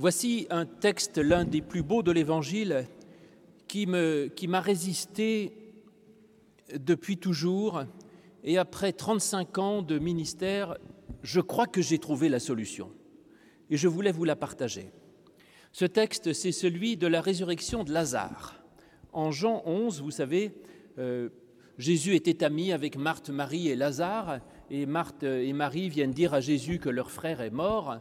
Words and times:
Voici 0.00 0.46
un 0.50 0.64
texte, 0.64 1.18
l'un 1.18 1.44
des 1.44 1.60
plus 1.60 1.82
beaux 1.82 2.04
de 2.04 2.12
l'Évangile, 2.12 2.86
qui 3.66 3.84
m'a 3.84 4.60
résisté 4.60 5.74
depuis 6.72 7.16
toujours. 7.16 7.82
Et 8.44 8.58
après 8.58 8.92
35 8.92 9.58
ans 9.58 9.82
de 9.82 9.98
ministère, 9.98 10.76
je 11.24 11.40
crois 11.40 11.66
que 11.66 11.82
j'ai 11.82 11.98
trouvé 11.98 12.28
la 12.28 12.38
solution. 12.38 12.92
Et 13.70 13.76
je 13.76 13.88
voulais 13.88 14.12
vous 14.12 14.22
la 14.22 14.36
partager. 14.36 14.92
Ce 15.72 15.84
texte, 15.84 16.32
c'est 16.32 16.52
celui 16.52 16.96
de 16.96 17.08
la 17.08 17.20
résurrection 17.20 17.82
de 17.82 17.92
Lazare. 17.92 18.62
En 19.12 19.32
Jean 19.32 19.64
11, 19.66 20.00
vous 20.00 20.12
savez, 20.12 20.52
euh, 20.98 21.28
Jésus 21.76 22.14
était 22.14 22.44
ami 22.44 22.70
avec 22.70 22.96
Marthe, 22.96 23.30
Marie 23.30 23.66
et 23.66 23.74
Lazare, 23.74 24.38
et 24.70 24.86
Marthe 24.86 25.24
et 25.24 25.52
Marie 25.52 25.88
viennent 25.88 26.12
dire 26.12 26.34
à 26.34 26.40
Jésus 26.40 26.78
que 26.78 26.88
leur 26.88 27.10
frère 27.10 27.40
est 27.40 27.50
mort. 27.50 27.98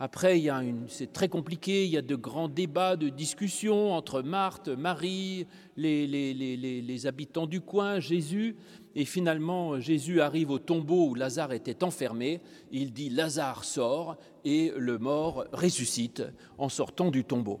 Après, 0.00 0.38
il 0.38 0.44
y 0.44 0.50
a 0.50 0.62
une, 0.62 0.84
c'est 0.88 1.12
très 1.12 1.28
compliqué, 1.28 1.84
il 1.84 1.90
y 1.90 1.96
a 1.96 2.02
de 2.02 2.14
grands 2.14 2.48
débats, 2.48 2.94
de 2.94 3.08
discussions 3.08 3.92
entre 3.92 4.22
Marthe, 4.22 4.68
Marie, 4.68 5.46
les, 5.76 7.06
habitants 7.06 7.46
du 7.48 7.60
coin, 7.60 7.98
Jésus. 7.98 8.54
Et 8.94 9.04
finalement, 9.04 9.80
Jésus 9.80 10.20
arrive 10.20 10.50
au 10.50 10.60
tombeau 10.60 11.08
où 11.08 11.14
Lazare 11.14 11.52
était 11.52 11.82
enfermé. 11.82 12.40
Il 12.70 12.92
dit 12.92 13.10
Lazare 13.10 13.64
sort 13.64 14.16
et 14.44 14.72
le 14.76 14.98
mort 14.98 15.46
ressuscite 15.52 16.22
en 16.58 16.68
sortant 16.68 17.10
du 17.10 17.24
tombeau. 17.24 17.60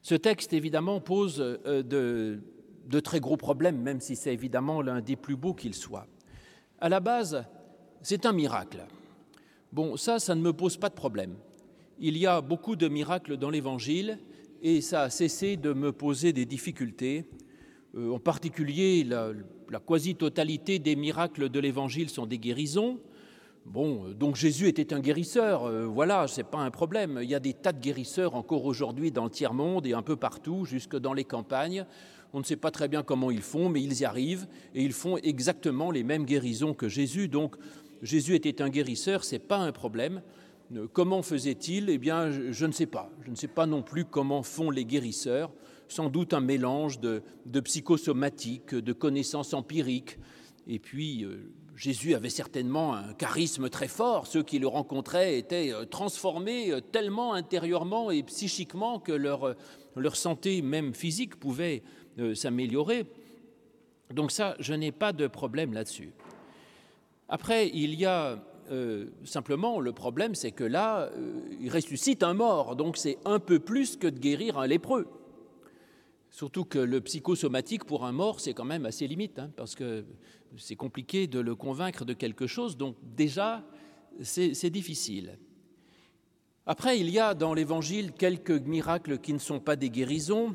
Ce 0.00 0.14
texte, 0.14 0.54
évidemment, 0.54 1.00
pose 1.00 1.40
euh, 1.40 1.82
de 1.82 3.00
très 3.00 3.20
gros 3.20 3.36
problèmes, 3.36 3.82
même 3.82 4.00
si 4.00 4.16
c'est 4.16 4.32
évidemment 4.32 4.80
l'un 4.80 5.02
des 5.02 5.16
plus 5.16 5.36
beaux 5.36 5.52
qu'il 5.52 5.74
soit. 5.74 6.06
À 6.80 6.88
la 6.88 7.00
base, 7.00 7.44
c'est 8.00 8.24
un 8.24 8.32
miracle. 8.32 8.86
Bon, 9.70 9.98
ça, 9.98 10.18
ça 10.18 10.34
ne 10.34 10.40
me 10.40 10.54
pose 10.54 10.78
pas 10.78 10.88
de 10.88 10.94
problème. 10.94 11.34
Il 11.98 12.16
y 12.16 12.26
a 12.26 12.40
beaucoup 12.40 12.74
de 12.74 12.88
miracles 12.88 13.36
dans 13.36 13.50
l'Évangile 13.50 14.18
et 14.62 14.80
ça 14.80 15.02
a 15.02 15.10
cessé 15.10 15.58
de 15.58 15.74
me 15.74 15.92
poser 15.92 16.32
des 16.32 16.46
difficultés. 16.46 17.26
Euh, 17.94 18.12
en 18.12 18.18
particulier, 18.18 19.04
la, 19.04 19.34
quasi-totalité 19.86 20.78
des 20.78 20.96
miracles 20.96 21.50
de 21.50 21.60
l'Évangile 21.60 22.08
sont 22.08 22.24
des 22.24 22.38
guérisons. 22.38 22.98
Bon, 23.66 24.08
donc 24.18 24.36
Jésus 24.36 24.68
était 24.68 24.94
un 24.94 25.00
guérisseur, 25.00 25.64
euh, 25.64 25.84
voilà, 25.84 26.26
c'est 26.28 26.44
pas 26.44 26.60
un 26.60 26.70
problème. 26.70 27.20
Il 27.22 27.28
y 27.28 27.34
a 27.34 27.40
des 27.40 27.52
tas 27.52 27.72
de 27.72 27.80
guérisseurs 27.80 28.34
encore 28.34 28.64
aujourd'hui 28.64 29.12
dans 29.12 29.24
le 29.24 29.30
tiers-monde 29.30 29.86
et 29.86 29.92
un 29.92 30.00
peu 30.00 30.16
partout, 30.16 30.64
jusque 30.64 30.96
dans 30.96 31.12
les 31.12 31.24
campagnes. 31.24 31.84
On 32.32 32.38
ne 32.38 32.44
sait 32.44 32.56
pas 32.56 32.70
très 32.70 32.88
bien 32.88 33.02
comment 33.02 33.30
ils 33.30 33.42
font, 33.42 33.68
mais 33.68 33.82
ils 33.82 34.00
y 34.00 34.04
arrivent 34.06 34.46
et 34.74 34.82
ils 34.82 34.94
font 34.94 35.18
exactement 35.18 35.90
les 35.90 36.04
mêmes 36.04 36.24
guérisons 36.24 36.72
que 36.72 36.88
Jésus. 36.88 37.28
Donc 37.28 37.56
Jésus 38.02 38.34
était 38.34 38.62
un 38.62 38.68
guérisseur, 38.68 39.24
c'est 39.24 39.38
pas 39.38 39.58
un 39.58 39.72
problème. 39.72 40.22
Euh, 40.76 40.86
comment 40.92 41.22
faisait-il? 41.22 41.90
Eh 41.90 41.98
bien, 41.98 42.30
je, 42.30 42.66
ne 42.66 42.72
sais 42.72 42.86
pas. 42.86 43.10
Je 43.24 43.30
ne 43.30 43.36
sais 43.36 43.48
pas 43.48 43.66
non 43.66 43.82
plus 43.82 44.04
comment 44.04 44.42
font 44.42 44.70
les 44.70 44.84
guérisseurs. 44.84 45.50
Sans 45.88 46.10
doute 46.10 46.34
un 46.34 46.40
mélange 46.40 47.00
de, 47.00 47.22
psychosomatique, 47.64 48.74
de 48.74 48.92
connaissances 48.92 49.54
empiriques. 49.54 50.18
Et 50.66 50.78
puis, 50.78 51.24
euh, 51.24 51.50
Jésus 51.76 52.14
avait 52.14 52.28
certainement 52.28 52.94
un 52.94 53.14
charisme 53.14 53.70
très 53.70 53.88
fort. 53.88 54.26
Ceux 54.26 54.42
qui 54.42 54.58
le 54.58 54.68
rencontraient 54.68 55.38
étaient 55.38 55.72
euh, 55.72 55.86
transformés 55.86 56.72
tellement 56.92 57.32
intérieurement 57.32 58.10
et 58.10 58.22
psychiquement 58.22 59.00
que 59.00 59.12
leur, 59.12 59.56
leur 59.96 60.16
santé, 60.16 60.60
même 60.60 60.94
physique, 60.94 61.36
pouvait 61.36 61.82
s'améliorer. 62.34 63.06
Donc 64.12 64.32
ça, 64.32 64.56
je 64.58 64.74
n'ai 64.74 64.90
pas 64.90 65.12
de 65.12 65.26
problème 65.28 65.72
là-dessus. 65.72 66.12
Après, 67.28 67.68
il 67.68 67.94
y 67.94 68.06
a 68.06 68.42
euh, 68.70 69.06
simplement 69.24 69.80
le 69.80 69.92
problème, 69.92 70.34
c'est 70.34 70.52
que 70.52 70.64
là, 70.64 71.10
euh, 71.16 71.40
il 71.60 71.70
ressuscite 71.70 72.22
un 72.22 72.34
mort, 72.34 72.76
donc 72.76 72.96
c'est 72.96 73.18
un 73.24 73.38
peu 73.38 73.58
plus 73.58 73.96
que 73.96 74.06
de 74.06 74.18
guérir 74.18 74.58
un 74.58 74.66
lépreux. 74.66 75.06
Surtout 76.30 76.64
que 76.64 76.78
le 76.78 77.00
psychosomatique 77.00 77.84
pour 77.84 78.04
un 78.04 78.12
mort, 78.12 78.40
c'est 78.40 78.52
quand 78.52 78.64
même 78.64 78.86
assez 78.86 79.06
limite, 79.06 79.38
hein, 79.38 79.50
parce 79.56 79.74
que 79.74 80.04
c'est 80.56 80.76
compliqué 80.76 81.26
de 81.26 81.40
le 81.40 81.54
convaincre 81.54 82.04
de 82.04 82.12
quelque 82.12 82.46
chose, 82.46 82.76
donc 82.76 82.96
déjà, 83.02 83.64
c'est 84.22 84.70
difficile. 84.70 85.38
Après, 86.66 86.98
il 86.98 87.08
y 87.08 87.18
a 87.18 87.32
dans 87.34 87.54
l'Évangile 87.54 88.12
quelques 88.12 88.50
miracles 88.50 89.18
qui 89.18 89.32
ne 89.32 89.38
sont 89.38 89.60
pas 89.60 89.76
des 89.76 89.88
guérisons, 89.88 90.54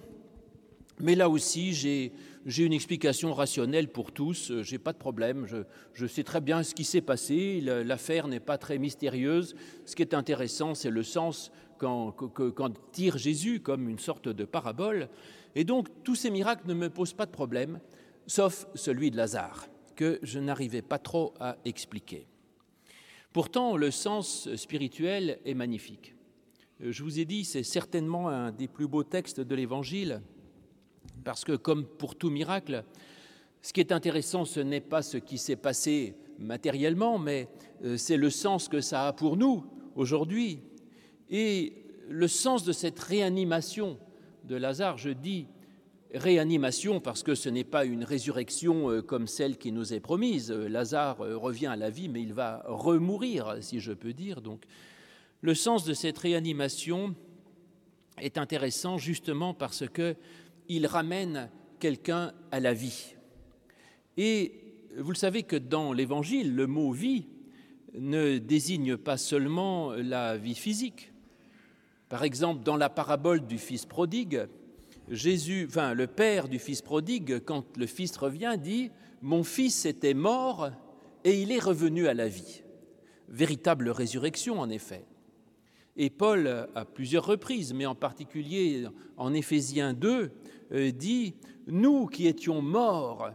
mais 0.99 1.15
là 1.15 1.29
aussi, 1.29 1.73
j'ai 1.73 2.11
une 2.45 2.73
explication 2.73 3.33
rationnelle 3.33 3.87
pour 3.87 4.11
tous, 4.11 4.51
euh, 4.51 4.63
j'ai 4.63 4.77
pas 4.77 4.93
de 4.93 4.97
problème, 4.97 5.47
je, 5.93 6.05
sais 6.05 6.23
très 6.23 6.41
bien 6.41 6.63
ce 6.63 6.75
qui 6.75 6.83
s'est 6.83 7.01
passé, 7.01 7.61
l'affaire 7.61 8.27
n'est 8.27 8.39
pas 8.39 8.57
très 8.57 8.77
mystérieuse. 8.77 9.55
Ce 9.85 9.95
qui 9.95 10.01
est 10.01 10.13
intéressant, 10.13 10.75
c'est 10.75 10.89
le 10.89 11.03
sens 11.03 11.51
qu'en 11.79 12.13
tire 12.91 13.17
Jésus 13.17 13.59
comme 13.59 13.89
une 13.89 13.99
sorte 13.99 14.29
de 14.29 14.45
parabole. 14.45 15.09
Et 15.55 15.63
donc, 15.63 15.87
tous 16.03 16.15
ces 16.15 16.29
miracles 16.29 16.67
ne 16.67 16.73
me 16.73 16.89
posent 16.89 17.13
pas 17.13 17.25
de 17.25 17.31
problème, 17.31 17.79
sauf 18.27 18.67
celui 18.75 19.11
de 19.11 19.17
Lazare, 19.17 19.67
que 19.95 20.19
je 20.23 20.39
n'arrivais 20.39 20.81
pas 20.81 20.99
trop 20.99 21.33
à 21.39 21.57
expliquer. 21.65 22.27
Pourtant, 23.33 23.77
le 23.77 23.89
sens 23.89 24.53
spirituel 24.55 25.39
est 25.43 25.55
magnifique. 25.55 26.15
Euh, 26.81 26.91
je 26.91 27.03
vous 27.03 27.19
ai 27.19 27.25
dit, 27.25 27.45
c'est 27.45 27.63
certainement 27.63 28.29
un 28.29 28.51
des 28.51 28.67
plus 28.67 28.87
beaux 28.87 29.03
textes 29.03 29.41
de 29.41 29.55
l'Évangile 29.55 30.21
parce 31.23 31.43
que 31.43 31.55
comme 31.55 31.85
pour 31.85 32.15
tout 32.15 32.29
miracle, 32.29 32.83
ce 33.61 33.73
qui 33.73 33.79
est 33.79 33.91
intéressant, 33.91 34.45
ce 34.45 34.59
n'est 34.59 34.81
pas 34.81 35.01
ce 35.01 35.17
qui 35.17 35.37
s'est 35.37 35.55
passé 35.55 36.15
matériellement, 36.37 37.17
mais 37.17 37.47
euh, 37.83 37.97
c'est 37.97 38.17
le 38.17 38.29
sens 38.29 38.67
que 38.67 38.81
ça 38.81 39.07
a 39.07 39.13
pour 39.13 39.37
nous 39.37 39.65
aujourd'hui. 39.95 40.59
Et 41.29 41.85
le 42.09 42.27
sens 42.27 42.63
de 42.65 42.73
cette 42.73 42.99
réanimation 42.99 43.97
de 44.43 44.55
Lazare, 44.55 44.97
je 44.97 45.09
dis 45.09 45.47
réanimation 46.13 46.99
parce 46.99 47.23
que 47.23 47.35
ce 47.35 47.49
n'est 47.49 47.63
pas 47.63 47.85
une 47.85 48.03
résurrection 48.03 48.89
euh, 48.89 49.01
comme 49.01 49.27
celle 49.27 49.57
qui 49.57 49.71
nous 49.71 49.93
est 49.93 49.99
promise. 49.99 50.51
Lazare 50.51 51.21
euh, 51.21 51.37
revient 51.37 51.67
à 51.67 51.75
la 51.75 51.89
vie, 51.89 52.09
mais 52.09 52.21
il 52.21 52.33
va 52.33 52.63
remourir, 52.67 53.57
si 53.61 53.79
je 53.79 53.93
peux 53.93 54.13
dire. 54.13 54.41
Donc, 54.41 54.65
le 55.41 55.55
sens 55.55 55.85
de 55.85 55.93
cette 55.93 56.17
réanimation 56.17 57.15
est 58.19 58.37
intéressant 58.37 58.97
justement 58.97 59.53
parce 59.53 59.87
que 59.87 60.15
il 60.69 60.87
ramène 60.87 61.49
quelqu'un 61.79 62.33
à 62.51 62.59
la 62.59 62.73
vie. 62.73 63.15
Et 64.17 64.63
vous 64.97 65.11
le 65.11 65.17
savez 65.17 65.43
que 65.43 65.55
dans 65.55 65.93
l'Évangile, 65.93 66.55
le 66.55 66.67
mot 66.67 66.91
vie 66.91 67.27
ne 67.93 68.37
désigne 68.37 68.97
pas 68.97 69.17
seulement 69.17 69.91
la 69.91 70.37
vie 70.37 70.55
physique. 70.55 71.11
Par 72.09 72.23
exemple, 72.23 72.63
dans 72.63 72.77
la 72.77 72.89
parabole 72.89 73.45
du 73.45 73.57
fils 73.57 73.85
prodigue, 73.85 74.47
Jésus, 75.09 75.65
enfin 75.67 75.93
le 75.93 76.07
père 76.07 76.47
du 76.47 76.59
fils 76.59 76.81
prodigue, 76.81 77.39
quand 77.43 77.77
le 77.77 77.87
fils 77.87 78.15
revient, 78.17 78.55
dit 78.57 78.91
Mon 79.21 79.43
fils 79.43 79.85
était 79.85 80.13
mort 80.13 80.69
et 81.23 81.41
il 81.41 81.51
est 81.51 81.59
revenu 81.59 82.07
à 82.07 82.13
la 82.13 82.27
vie. 82.27 82.63
Véritable 83.29 83.89
résurrection, 83.89 84.59
en 84.59 84.69
effet. 84.69 85.05
Et 85.95 86.09
Paul, 86.09 86.67
à 86.73 86.85
plusieurs 86.85 87.25
reprises, 87.25 87.73
mais 87.73 87.85
en 87.85 87.95
particulier 87.95 88.85
en 89.17 89.33
Éphésiens 89.33 89.93
2, 89.93 90.31
euh, 90.71 90.91
dit, 90.91 91.35
Nous 91.67 92.07
qui 92.07 92.27
étions 92.27 92.61
morts 92.61 93.31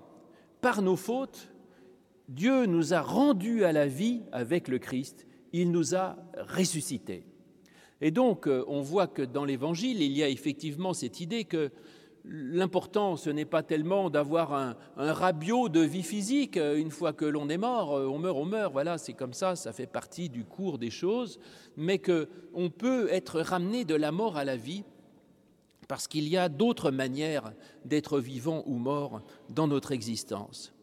par 0.60 0.82
nos 0.82 0.96
fautes, 0.96 1.52
Dieu 2.28 2.66
nous 2.66 2.92
a 2.94 3.00
rendus 3.00 3.64
à 3.64 3.72
la 3.72 3.86
vie 3.86 4.22
avec 4.32 4.68
le 4.68 4.78
Christ, 4.78 5.26
il 5.52 5.70
nous 5.70 5.94
a 5.94 6.16
ressuscités. 6.48 7.24
Et 8.00 8.10
donc, 8.10 8.46
euh, 8.46 8.64
on 8.68 8.80
voit 8.80 9.06
que 9.06 9.22
dans 9.22 9.44
l'Évangile, 9.44 10.02
il 10.02 10.12
y 10.12 10.22
a 10.22 10.28
effectivement 10.28 10.94
cette 10.94 11.20
idée 11.20 11.44
que 11.44 11.70
l'important, 12.28 13.16
ce 13.16 13.30
n'est 13.30 13.44
pas 13.44 13.62
tellement 13.62 14.10
d'avoir 14.10 14.52
un, 14.52 14.76
un, 14.96 15.12
rabiot 15.12 15.68
de 15.68 15.80
vie 15.80 16.02
physique, 16.02 16.56
euh, 16.56 16.76
une 16.76 16.90
fois 16.90 17.12
que 17.12 17.24
l'on 17.24 17.48
est 17.48 17.58
mort, 17.58 17.90
on 17.92 18.18
meurt, 18.18 18.36
on 18.36 18.44
meurt, 18.44 18.72
voilà, 18.72 18.98
c'est 18.98 19.14
comme 19.14 19.32
ça, 19.32 19.56
ça 19.56 19.72
fait 19.72 19.86
partie 19.86 20.28
du 20.28 20.44
cours 20.44 20.78
des 20.78 20.90
choses, 20.90 21.40
mais 21.76 21.98
qu'on 21.98 22.70
peut 22.70 23.08
être 23.10 23.40
ramené 23.40 23.84
de 23.84 23.94
la 23.94 24.12
mort 24.12 24.36
à 24.36 24.44
la 24.44 24.56
vie 24.56 24.84
parce 25.88 26.06
qu'il 26.06 26.28
y 26.28 26.36
a 26.36 26.50
d'autres 26.50 26.90
manières 26.90 27.52
d'être 27.84 28.20
vivant 28.20 28.62
ou 28.66 28.76
mort 28.76 29.22
dans 29.48 29.66
notre 29.66 29.92
existence. 29.92 30.74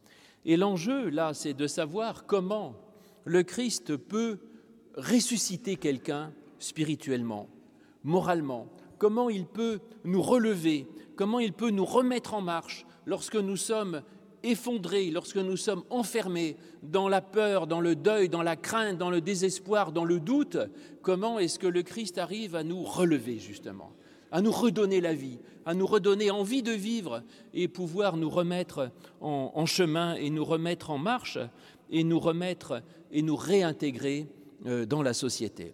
Et 0.46 0.58
l'enjeu, 0.58 1.10
là, 1.10 1.34
c'est 1.34 1.54
de 1.54 1.68
savoir 1.68 2.26
comment 2.26 2.76
le 3.24 3.44
Christ 3.44 3.96
peut 3.96 4.40
ressusciter 4.98 5.76
quelqu'un 5.76 6.34
spirituellement, 6.60 7.48
moralement, 8.04 8.68
comment 8.98 9.30
il 9.30 9.46
peut 9.46 9.80
nous 10.04 10.22
relever, 10.22 10.88
comment 11.16 11.40
il 11.40 11.54
peut 11.54 11.70
nous 11.70 11.86
remettre 11.86 12.34
en 12.34 12.42
marche 12.42 12.86
lorsque 13.06 13.36
nous 13.36 13.58
sommes 13.58 14.02
effondrés, 14.44 15.10
lorsque 15.10 15.38
nous 15.38 15.58
sommes 15.58 15.84
enfermés 15.90 16.56
dans 16.84 17.10
la 17.10 17.22
peur, 17.22 17.66
dans 17.68 17.82
le 17.82 17.96
deuil, 17.96 18.30
dans 18.30 18.44
la 18.44 18.56
crainte, 18.56 18.98
dans 18.98 19.10
le 19.10 19.22
désespoir, 19.22 19.92
dans 19.92 20.06
le 20.06 20.20
doute, 20.20 20.58
comment 21.02 21.40
est-ce 21.40 21.58
que 21.58 21.68
le 21.68 21.82
Christ 21.82 22.18
arrive 22.18 22.56
à 22.56 22.64
nous 22.64 22.84
relever 22.84 23.40
justement 23.40 23.92
à 24.32 24.42
nous 24.42 24.52
redonner 24.52 25.00
la 25.00 25.14
vie, 25.14 25.40
à 25.66 25.74
nous 25.74 25.86
redonner 25.86 26.30
envie 26.30 26.62
de 26.62 26.74
vivre 26.74 27.24
et 27.54 27.70
pouvoir 27.70 28.18
nous 28.18 28.30
remettre 28.30 28.92
en, 29.22 29.66
chemin 29.66 30.16
et 30.16 30.30
nous 30.30 30.44
remettre 30.44 30.90
en 30.90 30.98
marche 30.98 31.40
et 31.90 32.04
nous 32.04 32.20
remettre 32.20 32.82
et 33.12 33.22
nous 33.22 33.38
réintégrer 33.38 34.28
euh, 34.66 34.86
dans 34.86 35.02
la 35.02 35.14
société. 35.14 35.74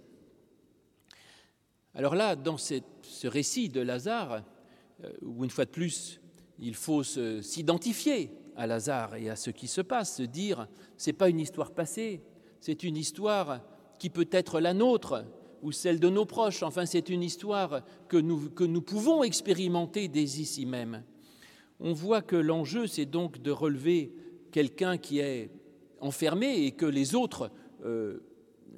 Alors 1.95 2.13
là, 2.13 2.35
dans 2.35 2.57
ce 2.57 3.27
récit 3.27 3.69
de 3.69 3.81
Lazare, 3.81 4.43
où 5.21 5.43
une 5.43 5.49
fois 5.49 5.65
de 5.65 5.69
plus, 5.69 6.21
il 6.59 6.75
faut 6.75 7.03
s'identifier 7.03 8.31
à 8.55 8.67
Lazare 8.67 9.15
et 9.15 9.29
à 9.29 9.35
ce 9.35 9.49
qui 9.49 9.67
se 9.67 9.81
passe, 9.81 10.17
se 10.17 10.23
dire, 10.23 10.67
c'est 10.97 11.13
pas 11.13 11.29
une 11.29 11.39
histoire 11.39 11.71
passée, 11.71 12.21
c'est 12.59 12.83
une 12.83 12.97
histoire 12.97 13.61
qui 13.97 14.09
peut 14.09 14.29
être 14.31 14.59
la 14.59 14.73
nôtre 14.73 15.25
ou 15.61 15.71
celle 15.71 15.99
de 15.99 16.09
nos 16.09 16.25
proches, 16.25 16.63
enfin 16.63 16.85
c'est 16.85 17.09
une 17.09 17.23
histoire 17.23 17.83
que 18.07 18.17
nous, 18.17 18.49
que 18.49 18.65
pouvons 18.79 19.23
expérimenter 19.23 20.07
dès 20.07 20.23
ici 20.23 20.65
même. 20.65 21.03
On 21.79 21.93
voit 21.93 22.21
que 22.21 22.35
l'enjeu, 22.35 22.87
c'est 22.87 23.05
donc 23.05 23.41
de 23.41 23.51
relever 23.51 24.13
quelqu'un 24.51 24.97
qui 24.97 25.19
est 25.19 25.51
enfermé 25.99 26.65
et 26.65 26.71
que 26.71 26.85
les 26.85 27.15
autres 27.15 27.51
euh, 27.85 28.19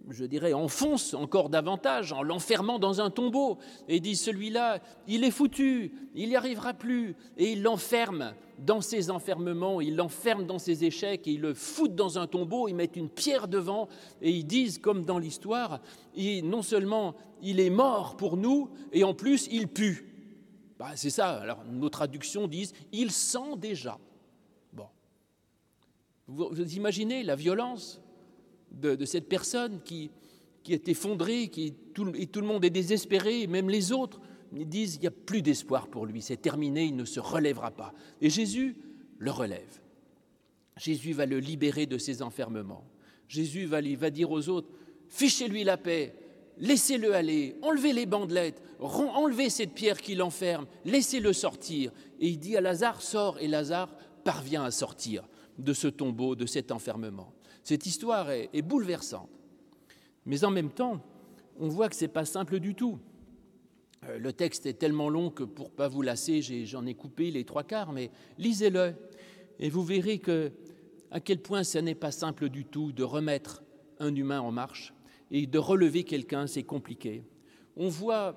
je 0.09 0.25
dirais, 0.25 0.53
enfonce 0.53 1.13
encore 1.13 1.49
davantage 1.49 2.11
en 2.11 2.23
l'enfermant 2.23 2.79
dans 2.79 3.01
un 3.01 3.09
tombeau 3.09 3.57
et 3.87 3.99
dit 3.99 4.15
celui-là, 4.15 4.79
il 5.07 5.23
est 5.23 5.31
foutu, 5.31 5.93
il 6.13 6.29
n'y 6.29 6.35
arrivera 6.35 6.73
plus, 6.73 7.15
et 7.37 7.53
il 7.53 7.63
l'enferme 7.63 8.33
dans 8.59 8.81
ses 8.81 9.09
enfermements, 9.09 9.81
il 9.81 9.95
l'enferme 9.95 10.45
dans 10.45 10.59
ses 10.59 10.83
échecs, 10.83 11.27
et 11.27 11.31
il 11.31 11.41
le 11.41 11.53
fout 11.53 11.95
dans 11.95 12.19
un 12.19 12.27
tombeau, 12.27 12.67
ils 12.67 12.75
mettent 12.75 12.95
une 12.95 13.09
pierre 13.09 13.47
devant, 13.47 13.87
et 14.21 14.31
ils 14.31 14.45
disent, 14.45 14.77
comme 14.77 15.05
dans 15.05 15.17
l'histoire, 15.17 15.81
non 16.43 16.61
seulement 16.61 17.15
il 17.41 17.59
est 17.59 17.69
mort 17.69 18.17
pour 18.17 18.37
nous, 18.37 18.69
et 18.91 19.03
en 19.03 19.13
plus 19.13 19.47
il 19.51 19.67
pue. 19.67 20.09
Bah, 20.77 20.91
c'est 20.95 21.09
ça, 21.09 21.29
alors 21.29 21.63
nos 21.65 21.89
traductions 21.89 22.47
disent, 22.47 22.73
il 22.91 23.11
sent 23.11 23.57
déjà. 23.57 23.97
Bon. 24.73 24.87
vous 26.27 26.75
imaginez 26.75 27.23
la 27.23 27.35
violence 27.35 28.01
de, 28.73 29.05
cette 29.05 29.29
personne 29.29 29.81
qui, 29.83 30.09
qui 30.63 30.73
est 30.73 30.87
effondrée, 30.87 31.47
qui, 31.47 31.73
tout, 31.93 32.11
et 32.15 32.27
tout 32.27 32.41
le 32.41 32.47
monde 32.47 32.65
est 32.65 32.69
désespéré, 32.69 33.47
même 33.47 33.69
les 33.69 33.91
autres 33.91 34.19
disent 34.51 34.95
il 34.95 35.01
n'y 35.01 35.07
a 35.07 35.11
plus 35.11 35.41
d'espoir 35.41 35.87
pour 35.87 36.05
lui, 36.05 36.21
c'est 36.21 36.37
terminé, 36.37 36.85
il 36.85 36.95
ne 36.95 37.05
se 37.05 37.19
relèvera 37.19 37.71
pas. 37.71 37.93
Et 38.21 38.29
Jésus 38.29 38.75
le 39.17 39.31
relève. 39.31 39.81
Jésus 40.77 41.13
va 41.13 41.25
le 41.25 41.39
libérer 41.39 41.85
de 41.85 41.97
ses 41.97 42.21
enfermements. 42.21 42.85
Jésus 43.27 43.65
va, 43.65 43.79
va 43.81 44.09
dire 44.09 44.31
aux 44.31 44.49
autres 44.49 44.69
fichez-lui 45.07 45.63
la 45.63 45.77
paix, 45.77 46.15
laissez-le 46.57 47.13
aller, 47.13 47.55
enlevez 47.61 47.93
les 47.93 48.05
bandelettes, 48.05 48.61
enlevez 48.79 49.49
cette 49.49 49.73
pierre 49.73 50.01
qui 50.01 50.15
l'enferme, 50.15 50.65
laissez-le 50.85 51.33
sortir. 51.33 51.91
Et 52.19 52.29
il 52.29 52.39
dit 52.39 52.57
à 52.57 52.61
Lazare 52.61 53.01
sors, 53.01 53.39
et 53.39 53.47
Lazare 53.47 53.95
parvient 54.23 54.63
à 54.63 54.71
sortir 54.71 55.27
de 55.57 55.73
ce 55.73 55.87
tombeau, 55.87 56.35
de 56.35 56.45
cet 56.45 56.71
enfermement. 56.71 57.33
Cette 57.63 57.85
histoire 57.85 58.29
est, 58.29 58.61
bouleversante. 58.61 59.29
Mais 60.25 60.43
en 60.43 60.51
même 60.51 60.69
temps, 60.69 61.01
on 61.59 61.69
voit 61.69 61.89
que 61.89 61.95
ce 61.95 62.05
n'est 62.05 62.11
pas 62.11 62.25
simple 62.25 62.59
du 62.59 62.75
tout. 62.75 62.99
Euh, 64.05 64.17
le 64.19 64.33
texte 64.33 64.65
est 64.65 64.73
tellement 64.73 65.09
long 65.09 65.29
que 65.29 65.43
pour 65.43 65.71
pas 65.71 65.87
vous 65.87 66.01
lasser, 66.01 66.41
j'en 66.65 66.85
ai, 66.85 66.93
coupé 66.93 67.31
les 67.31 67.45
trois 67.45 67.63
quarts, 67.63 67.93
mais 67.93 68.11
lisez-le 68.37 68.93
et 69.59 69.69
vous 69.69 69.83
verrez 69.83 70.19
que, 70.19 70.51
à 71.11 71.19
quel 71.19 71.39
point 71.39 71.63
ce 71.63 71.77
n'est 71.77 71.95
pas 71.95 72.11
simple 72.11 72.49
du 72.49 72.65
tout 72.65 72.91
de 72.91 73.03
remettre 73.03 73.63
un 73.99 74.13
humain 74.13 74.41
en 74.41 74.51
marche 74.51 74.93
et 75.31 75.47
de 75.47 75.57
relever 75.57 76.03
quelqu'un, 76.03 76.47
c'est 76.47 76.63
compliqué. 76.63 77.23
On 77.77 77.87
voit 77.87 78.35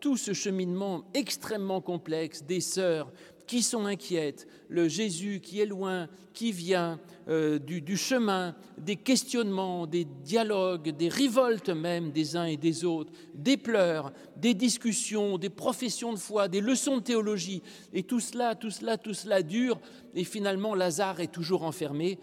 tout 0.00 0.16
ce 0.16 0.32
cheminement 0.32 1.04
extrêmement 1.14 1.80
complexe 1.80 2.44
des 2.44 2.60
sœurs 2.60 3.12
qui 3.48 3.62
sont 3.62 3.86
inquiètes, 3.86 4.46
le 4.68 4.86
Jésus 4.86 5.40
qui 5.40 5.60
est 5.60 5.66
loin, 5.66 6.08
qui 6.34 6.52
vient, 6.52 7.00
euh, 7.28 7.58
du, 7.58 7.96
chemin, 7.96 8.54
des 8.76 8.94
questionnements, 8.94 9.86
des 9.86 10.04
dialogues, 10.04 10.90
des 10.90 11.08
révoltes 11.08 11.70
même 11.70 12.12
des 12.12 12.36
uns 12.36 12.44
et 12.44 12.56
des 12.56 12.84
autres, 12.84 13.12
des 13.34 13.56
pleurs, 13.56 14.12
des 14.36 14.54
discussions, 14.54 15.38
des 15.38 15.48
professions 15.48 16.12
de 16.12 16.18
foi, 16.18 16.46
des 16.46 16.60
leçons 16.60 16.98
de 16.98 17.02
théologie. 17.02 17.62
Et 17.92 18.04
tout 18.04 18.20
cela, 18.20 18.54
tout 18.54 18.70
cela, 18.70 18.98
tout 18.98 19.14
cela 19.14 19.42
dure. 19.42 19.80
Et 20.14 20.24
finalement, 20.24 20.74
Lazare 20.74 21.20
est 21.20 21.32
toujours 21.32 21.64
enfermé. 21.64 22.18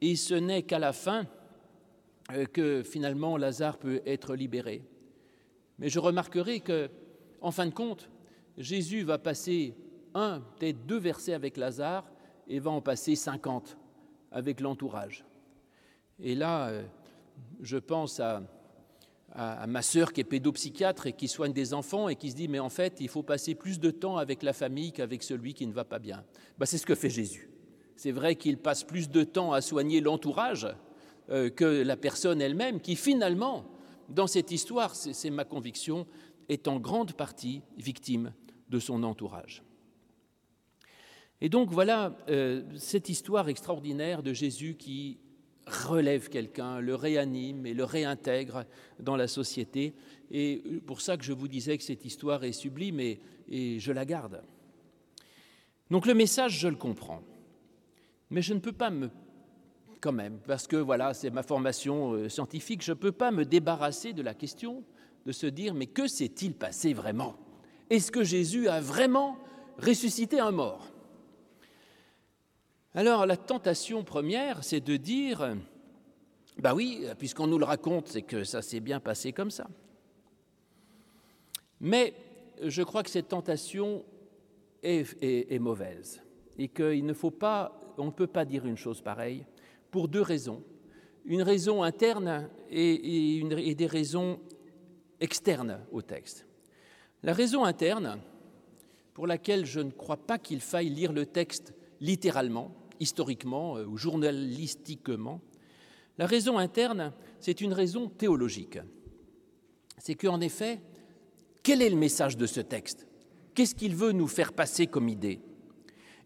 Et 0.00 0.16
ce 0.16 0.34
n'est 0.34 0.62
qu'à 0.62 0.78
la 0.78 0.94
fin 0.94 1.26
euh, 2.32 2.46
que 2.46 2.82
finalement 2.82 3.36
Lazare 3.36 3.78
peut 3.78 4.00
être 4.06 4.34
libéré. 4.34 4.82
Mais 5.78 5.90
je 5.90 5.98
remarquerai 5.98 6.60
que, 6.60 6.88
en 7.42 7.50
fin 7.50 7.66
de 7.66 7.74
compte, 7.74 8.08
Jésus 8.56 9.04
va 9.04 9.18
passer 9.18 9.74
un, 10.14 10.40
peut-être 10.40 10.86
deux 10.86 10.98
versets 10.98 11.34
avec 11.34 11.56
Lazare 11.56 12.04
et 12.48 12.58
va 12.58 12.70
en 12.70 12.80
passer 12.80 13.14
cinquante 13.14 13.76
avec 14.30 14.60
l'entourage. 14.60 15.24
Et 16.18 16.34
là, 16.34 16.68
euh, 16.68 16.82
je 17.60 17.78
pense 17.78 18.20
à, 18.20 18.42
ma 19.66 19.82
sœur 19.82 20.12
qui 20.12 20.20
est 20.20 20.24
pédopsychiatre 20.24 21.06
et 21.06 21.12
qui 21.12 21.28
soigne 21.28 21.52
des 21.52 21.72
enfants 21.72 22.08
et 22.08 22.16
qui 22.16 22.30
se 22.30 22.36
dit, 22.36 22.48
mais 22.48 22.58
en 22.58 22.68
fait, 22.68 22.96
il 23.00 23.08
faut 23.08 23.22
passer 23.22 23.54
plus 23.54 23.78
de 23.78 23.92
temps 23.92 24.16
avec 24.16 24.42
la 24.42 24.52
famille 24.52 24.92
qu'avec 24.92 25.22
celui 25.22 25.54
qui 25.54 25.66
ne 25.68 25.72
va 25.72 25.84
pas 25.84 26.00
bien. 26.00 26.24
Ben, 26.58 26.66
c'est 26.66 26.78
ce 26.78 26.86
que 26.86 26.96
fait 26.96 27.10
Jésus. 27.10 27.48
C'est 27.94 28.10
vrai 28.10 28.34
qu'il 28.34 28.58
passe 28.58 28.82
plus 28.82 29.08
de 29.08 29.22
temps 29.22 29.52
à 29.52 29.60
soigner 29.60 30.00
l'entourage 30.00 30.66
euh, 31.30 31.48
que 31.48 31.64
la 31.64 31.96
personne 31.96 32.40
elle-même, 32.40 32.80
qui 32.80 32.96
finalement, 32.96 33.64
dans 34.08 34.26
cette 34.26 34.50
histoire, 34.50 34.96
c'est 34.96 35.30
ma 35.30 35.44
conviction, 35.44 36.06
est 36.48 36.66
en 36.66 36.80
grande 36.80 37.12
partie 37.12 37.62
victime 37.76 38.32
de 38.68 38.80
son 38.80 39.04
entourage. 39.04 39.62
Et 41.40 41.48
donc 41.48 41.70
voilà 41.70 42.16
euh, 42.28 42.62
cette 42.76 43.08
histoire 43.08 43.48
extraordinaire 43.48 44.22
de 44.22 44.32
Jésus 44.32 44.74
qui 44.78 45.18
relève 45.66 46.28
quelqu'un, 46.28 46.80
le 46.80 46.94
réanime 46.94 47.64
et 47.66 47.74
le 47.74 47.84
réintègre 47.84 48.64
dans 48.98 49.16
la 49.16 49.28
société. 49.28 49.94
Et 50.30 50.62
pour 50.86 51.00
ça 51.00 51.16
que 51.16 51.24
je 51.24 51.32
vous 51.32 51.48
disais 51.48 51.78
que 51.78 51.84
cette 51.84 52.04
histoire 52.04 52.44
est 52.44 52.52
sublime 52.52 53.00
et, 53.00 53.20
je 53.52 53.90
la 53.92 54.04
garde. 54.04 54.42
Donc 55.90 56.06
le 56.06 56.14
message, 56.14 56.58
je 56.58 56.68
le 56.68 56.76
comprends. 56.76 57.22
Mais 58.30 58.42
je 58.42 58.54
ne 58.54 58.60
peux 58.60 58.72
pas 58.72 58.90
me, 58.90 59.10
quand 60.00 60.12
même, 60.12 60.38
parce 60.46 60.68
que 60.68 60.76
voilà, 60.76 61.14
c'est 61.14 61.30
ma 61.30 61.42
formation 61.42 62.12
euh, 62.12 62.28
scientifique, 62.28 62.84
je 62.84 62.92
ne 62.92 62.96
peux 62.96 63.10
pas 63.10 63.32
me 63.32 63.44
débarrasser 63.44 64.12
de 64.12 64.22
la 64.22 64.34
question 64.34 64.84
de 65.26 65.32
se 65.32 65.46
dire, 65.46 65.74
mais 65.74 65.86
que 65.86 66.06
s'est-il 66.06 66.54
passé 66.54 66.92
vraiment? 66.92 67.34
Est-ce 67.90 68.12
que 68.12 68.22
Jésus 68.22 68.68
a 68.68 68.80
vraiment 68.80 69.36
ressuscité 69.78 70.38
un 70.38 70.52
mort? 70.52 70.89
Alors 72.94 73.26
la 73.26 73.36
tentation 73.36 74.02
première, 74.02 74.64
c'est 74.64 74.80
de 74.80 74.96
dire, 74.96 75.56
bah 76.58 76.74
oui, 76.74 77.06
puisqu'on 77.18 77.46
nous 77.46 77.58
le 77.58 77.64
raconte, 77.64 78.08
c'est 78.08 78.22
que 78.22 78.44
ça 78.44 78.62
s'est 78.62 78.80
bien 78.80 79.00
passé 79.00 79.32
comme 79.32 79.50
ça. 79.50 79.68
Mais 81.80 82.14
je 82.62 82.82
crois 82.82 83.02
que 83.02 83.10
cette 83.10 83.28
tentation 83.28 84.04
est, 84.82 85.58
mauvaise 85.60 86.22
et 86.58 86.68
qu'il 86.68 87.06
ne 87.06 87.12
faut 87.12 87.30
pas, 87.30 87.80
on 87.96 88.06
ne 88.06 88.10
peut 88.10 88.26
pas 88.26 88.44
dire 88.44 88.66
une 88.66 88.76
chose 88.76 89.00
pareille 89.00 89.46
pour 89.90 90.08
deux 90.08 90.22
raisons. 90.22 90.62
Une 91.24 91.42
raison 91.42 91.82
interne 91.82 92.48
et, 92.70 93.38
et 93.38 93.74
des 93.74 93.86
raisons 93.86 94.40
externes 95.20 95.80
au 95.92 96.02
texte. 96.02 96.46
La 97.22 97.34
raison 97.34 97.64
interne, 97.64 98.20
pour 99.14 99.26
laquelle 99.26 99.66
je 99.66 99.80
ne 99.80 99.90
crois 99.90 100.16
pas 100.16 100.38
qu'il 100.38 100.60
faille 100.60 100.88
lire 100.88 101.12
le 101.12 101.26
texte 101.26 101.74
littéralement, 102.00 102.74
historiquement 103.00 103.76
euh, 103.76 103.86
ou 103.86 103.96
journalistiquement. 103.96 105.40
La 106.18 106.26
raison 106.26 106.58
interne, 106.58 107.12
c'est 107.40 107.60
une 107.60 107.72
raison 107.72 108.08
théologique. 108.08 108.78
C'est 109.98 110.14
qu'en 110.14 110.40
effet, 110.40 110.80
quel 111.62 111.82
est 111.82 111.90
le 111.90 111.96
message 111.96 112.36
de 112.36 112.46
ce 112.46 112.60
texte? 112.60 113.06
Qu'est-ce 113.54 113.74
qu'il 113.74 113.96
veut 113.96 114.12
nous 114.12 114.28
faire 114.28 114.52
passer 114.52 114.86
comme 114.86 115.08
idée? 115.08 115.40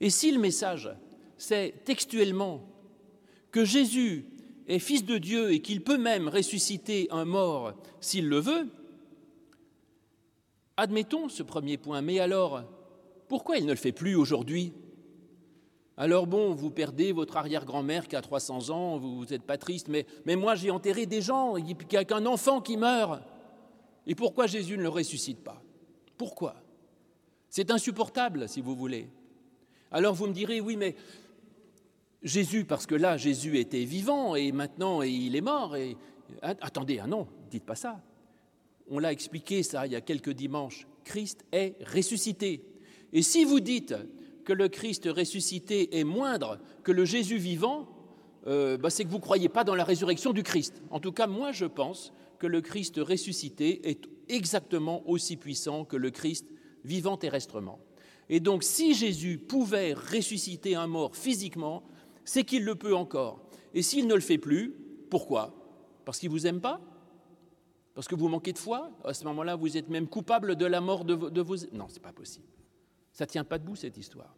Et 0.01 0.11
si 0.11 0.31
le 0.31 0.39
message, 0.39 0.91
c'est 1.39 1.85
textuellement 1.85 2.69
que 3.51 3.65
Jésus 3.65 4.27
est 4.67 4.79
fils 4.79 5.05
de 5.05 5.19
Dieu 5.19 5.53
et 5.53 5.61
qu'il 5.61 5.83
peut 5.83 5.99
même 5.99 6.29
ressusciter 6.29 7.09
un 7.11 7.25
mort 7.25 7.75
s'il 8.01 8.29
le 8.29 8.41
veut, 8.41 8.69
admettons 10.77 11.29
ce 11.29 11.43
premier 11.43 11.77
point, 11.77 12.03
mais 12.03 12.19
alors, 12.19 12.63
pourquoi 13.29 13.59
il 13.59 13.65
ne 13.67 13.71
le 13.71 13.77
fait 13.77 13.93
plus 13.93 14.15
aujourd'hui? 14.15 14.73
Alors 15.97 16.27
bon, 16.27 16.55
vous 16.55 16.71
perdez 16.71 17.13
votre 17.13 17.37
arrière-grand-mère 17.37 18.09
qui 18.09 18.17
a 18.17 18.21
300 18.21 18.71
ans, 18.71 18.99
vous 18.99 19.25
n'êtes 19.27 19.45
pas 19.45 19.59
triste, 19.59 19.89
mais, 19.89 20.37
moi 20.37 20.57
j'ai 20.57 20.71
enterré 20.71 21.07
des 21.07 21.21
gens, 21.23 21.57
il 21.57 21.65
n'y 21.65 21.97
a 21.97 22.05
qu'un 22.05 22.27
enfant 22.27 22.61
qui 22.61 22.77
meurt. 22.77 23.23
Et 24.07 24.15
pourquoi 24.15 24.47
Jésus 24.47 24.77
ne 24.77 24.83
le 24.83 24.89
ressuscite 24.89 25.43
pas? 25.43 25.63
Pourquoi? 26.19 26.57
C'est 27.49 27.71
insupportable, 27.71 28.49
si 28.49 28.61
vous 28.61 28.75
voulez. 28.75 29.09
Alors 29.93 30.15
vous 30.15 30.27
me 30.27 30.33
direz, 30.33 30.61
oui, 30.61 30.77
mais 30.77 30.97
Jésus, 32.23 32.65
parce 32.65 32.87
que 32.87 32.97
là, 32.97 33.17
Jésus 33.17 33.59
était 33.59 33.85
vivant 33.85 34.35
et 34.35 34.51
maintenant 34.51 35.03
il 35.03 35.37
est 35.37 35.41
mort. 35.41 35.77
Et... 35.77 35.97
Attendez, 36.43 36.99
ah 36.99 37.07
non, 37.07 37.29
dites 37.51 37.65
pas 37.65 37.77
ça. 37.77 38.01
On 38.91 38.99
l'a 38.99 39.13
expliqué 39.13 39.63
ça 39.63 39.87
il 39.87 39.93
y 39.93 39.97
a 39.97 40.01
quelques 40.01 40.31
dimanches. 40.31 40.89
Christ 41.05 41.45
est 41.53 41.77
ressuscité. 41.95 42.65
Et 43.13 43.23
si 43.23 43.45
vous 43.45 43.61
dites 43.61 43.95
que 44.45 44.53
le 44.53 44.69
Christ 44.69 45.09
ressuscité 45.09 45.99
est 45.99 46.05
moindre 46.05 46.59
que 46.83 46.93
le 46.93 47.05
Jésus 47.05 47.39
vivant, 47.39 47.89
euh, 48.47 48.77
bah, 48.77 48.91
c'est 48.91 49.05
que 49.05 49.09
vous 49.09 49.17
ne 49.17 49.23
croyez 49.23 49.49
pas 49.49 49.65
dans 49.65 49.75
la 49.75 49.85
résurrection 49.85 50.33
du 50.33 50.43
Christ. 50.43 50.83
En 50.91 51.01
tout 51.01 51.13
cas, 51.13 51.27
moi, 51.27 51.53
je 51.53 51.65
pense 51.65 52.13
que 52.39 52.47
le 52.47 52.61
Christ 52.61 52.99
ressuscité 52.99 53.89
est 53.89 54.07
exactement 54.29 55.09
aussi 55.09 55.37
puissant 55.37 55.85
que 55.85 55.97
le 55.97 56.11
Christ 56.11 56.47
vivant 56.85 57.17
terrestrement. 57.17 57.79
Et 58.29 58.41
donc 58.41 58.63
si 58.63 58.95
Jésus 58.95 59.39
pouvait 59.39 59.95
ressusciter 59.95 60.75
un 60.75 60.87
mort 60.87 61.17
physiquement, 61.17 61.83
c'est 62.25 62.45
qu'il 62.45 62.65
le 62.65 62.75
peut 62.75 62.95
encore. 62.95 63.41
Et 63.75 63.83
s'il 63.83 64.07
ne 64.07 64.15
le 64.15 64.21
fait 64.21 64.39
plus, 64.39 64.75
pourquoi? 65.11 65.55
Parce 66.05 66.19
qu'il 66.19 66.31
ne 66.31 66.35
vous 66.35 66.47
aime 66.47 66.61
pas? 66.61 66.81
Parce 67.95 68.09
que 68.09 68.15
vous 68.15 68.29
manquez 68.29 68.53
de 68.53 68.59
foi? 68.59 68.91
À 69.05 69.15
ce 69.15 69.25
moment-là, 69.25 69.57
vous 69.57 69.77
êtes 69.77 69.89
même 69.89 70.09
coupable 70.09 70.57
de 70.57 70.67
la 70.67 70.81
mort 70.81 71.05
de, 71.05 71.15
vos... 71.15 71.57
Non, 71.73 71.89
ce 71.89 71.95
n'est 71.95 72.01
pas 72.01 72.13
possible. 72.13 72.47
Ça 73.15 73.25
ne 73.25 73.31
tient 73.31 73.45
pas 73.45 73.59
debout, 73.59 73.77
cette 73.77 73.97
histoire. 73.97 74.37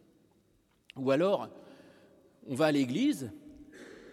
Ou 0.95 1.11
alors, 1.11 1.49
on 2.47 2.55
va 2.55 2.67
à 2.67 2.71
l'église, 2.71 3.31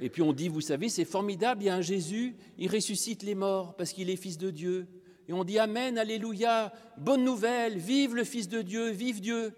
et 0.00 0.08
puis 0.10 0.22
on 0.22 0.32
dit, 0.32 0.48
vous 0.48 0.60
savez, 0.60 0.88
c'est 0.88 1.04
formidable, 1.04 1.62
il 1.62 1.66
y 1.66 1.68
a 1.68 1.76
un 1.76 1.82
Jésus, 1.82 2.34
il 2.58 2.70
ressuscite 2.70 3.22
les 3.22 3.36
morts 3.36 3.76
parce 3.76 3.92
qu'il 3.92 4.10
est 4.10 4.16
fils 4.16 4.38
de 4.38 4.50
Dieu. 4.50 4.88
Et 5.28 5.32
on 5.32 5.44
dit 5.44 5.58
Amen, 5.58 5.96
Alléluia, 5.96 6.72
bonne 6.98 7.24
nouvelle, 7.24 7.78
vive 7.78 8.14
le 8.14 8.24
Fils 8.24 8.48
de 8.48 8.60
Dieu, 8.60 8.90
vive 8.90 9.20
Dieu. 9.20 9.54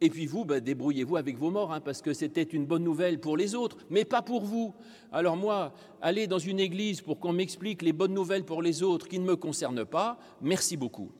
Et 0.00 0.10
puis 0.10 0.26
vous, 0.26 0.44
ben, 0.44 0.60
débrouillez-vous 0.60 1.16
avec 1.16 1.38
vos 1.38 1.50
morts, 1.50 1.72
hein, 1.72 1.80
parce 1.80 2.02
que 2.02 2.12
c'était 2.12 2.42
une 2.42 2.66
bonne 2.66 2.82
nouvelle 2.82 3.20
pour 3.20 3.36
les 3.36 3.54
autres, 3.54 3.78
mais 3.90 4.04
pas 4.04 4.22
pour 4.22 4.44
vous. 4.44 4.74
Alors 5.12 5.36
moi, 5.36 5.72
aller 6.00 6.26
dans 6.26 6.38
une 6.38 6.58
église 6.58 7.00
pour 7.00 7.20
qu'on 7.20 7.32
m'explique 7.32 7.82
les 7.82 7.92
bonnes 7.92 8.14
nouvelles 8.14 8.44
pour 8.44 8.62
les 8.62 8.82
autres 8.82 9.08
qui 9.08 9.20
ne 9.20 9.24
me 9.24 9.36
concernent 9.36 9.84
pas, 9.84 10.18
merci 10.40 10.76
beaucoup. 10.76 11.12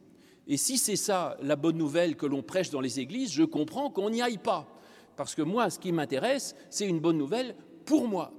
Et 0.46 0.56
si 0.56 0.78
c'est 0.78 0.96
ça 0.96 1.36
la 1.42 1.56
bonne 1.56 1.76
nouvelle 1.76 2.16
que 2.16 2.26
l'on 2.26 2.42
prêche 2.42 2.70
dans 2.70 2.80
les 2.80 3.00
églises, 3.00 3.32
je 3.32 3.44
comprends 3.44 3.90
qu'on 3.90 4.10
n'y 4.10 4.22
aille 4.22 4.38
pas. 4.38 4.68
Parce 5.16 5.34
que 5.34 5.42
moi, 5.42 5.70
ce 5.70 5.78
qui 5.78 5.92
m'intéresse, 5.92 6.54
c'est 6.70 6.86
une 6.86 7.00
bonne 7.00 7.18
nouvelle 7.18 7.54
pour 7.84 8.08
moi. 8.08 8.32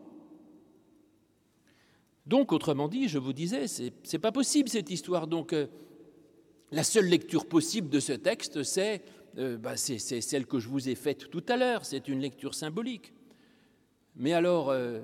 Donc, 2.26 2.52
autrement 2.52 2.88
dit, 2.88 3.08
je 3.08 3.20
vous 3.20 3.34
disais, 3.34 3.68
ce 3.68 3.84
n'est 3.84 4.20
pas 4.20 4.32
possible 4.32 4.70
cette 4.70 4.90
histoire. 4.90 5.28
Donc, 5.28 5.54
euh, 5.54 5.68
la 6.72 6.84
seule 6.84 7.06
lecture 7.06 7.46
possible 7.46 7.90
de 7.90 8.00
ce 8.00 8.14
texte, 8.14 8.64
c'est 8.64 9.02
euh, 9.38 9.58
bah, 9.58 9.76
celle 9.78 10.46
que 10.46 10.60
je 10.60 10.70
vous 10.70 10.90
ai 10.90 10.96
faite 10.96 11.30
tout 11.30 11.44
à 11.50 11.58
l'heure. 11.58 11.86
C'est 11.86 12.08
une 12.08 12.20
lecture 12.20 12.56
symbolique. 12.56 13.14
Mais 14.16 14.34
alors, 14.34 14.70
euh, 14.70 15.02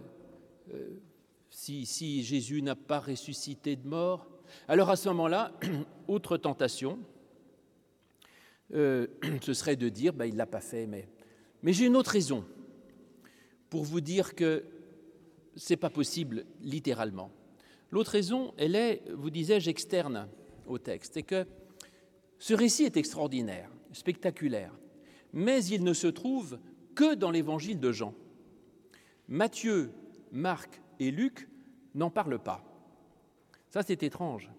si, 1.50 2.24
Jésus 2.24 2.62
n'a 2.62 2.76
pas 2.76 3.00
ressuscité 3.00 3.76
de 3.76 3.88
mort, 3.88 4.28
alors 4.68 4.90
à 4.90 4.96
ce 4.96 5.10
moment-là, 5.10 5.52
autre 6.08 6.38
tentation, 6.38 7.00
ce 8.72 9.08
serait 9.54 9.76
de 9.76 9.90
dire, 9.90 10.14
bah, 10.14 10.28
il 10.28 10.34
ne 10.34 10.38
l'a 10.38 10.46
pas 10.46 10.62
fait, 10.62 10.86
mais, 10.86 11.08
mais 11.64 11.74
j'ai 11.74 11.86
une 11.86 11.96
autre 11.96 12.12
raison 12.12 12.46
pour 13.70 13.84
vous 13.84 14.02
dire 14.02 14.36
que 14.36 14.64
c'est 15.56 15.78
pas 15.78 15.90
possible 15.90 16.46
littéralement. 16.62 17.32
L'autre 17.92 18.12
raison, 18.12 18.54
elle 18.58 18.76
est, 18.76 19.02
vous 19.12 19.30
disais-je, 19.30 19.70
externe 19.70 20.28
au 20.68 20.78
texte, 20.78 21.16
c'est 21.16 21.24
que 21.24 21.46
ce 22.38 22.54
récit 22.54 22.84
est 22.84 22.98
extraordinaire, 22.98 23.70
spectaculaire, 23.92 24.74
mais 25.34 25.64
il 25.66 25.84
ne 25.84 25.94
se 25.94 26.08
trouve 26.08 26.60
que 26.96 27.16
dans 27.16 27.32
l'évangile 27.32 27.80
de 27.80 27.92
Jean. 27.92 28.14
Matthieu, 29.28 29.92
Marc 30.32 30.82
et 31.00 31.12
Luc 31.12 31.50
n'en 31.96 32.10
parlent 32.10 32.40
pas. 32.40 32.64
Ça, 33.70 33.84
c'est 33.84 34.04
étrange. 34.04 34.50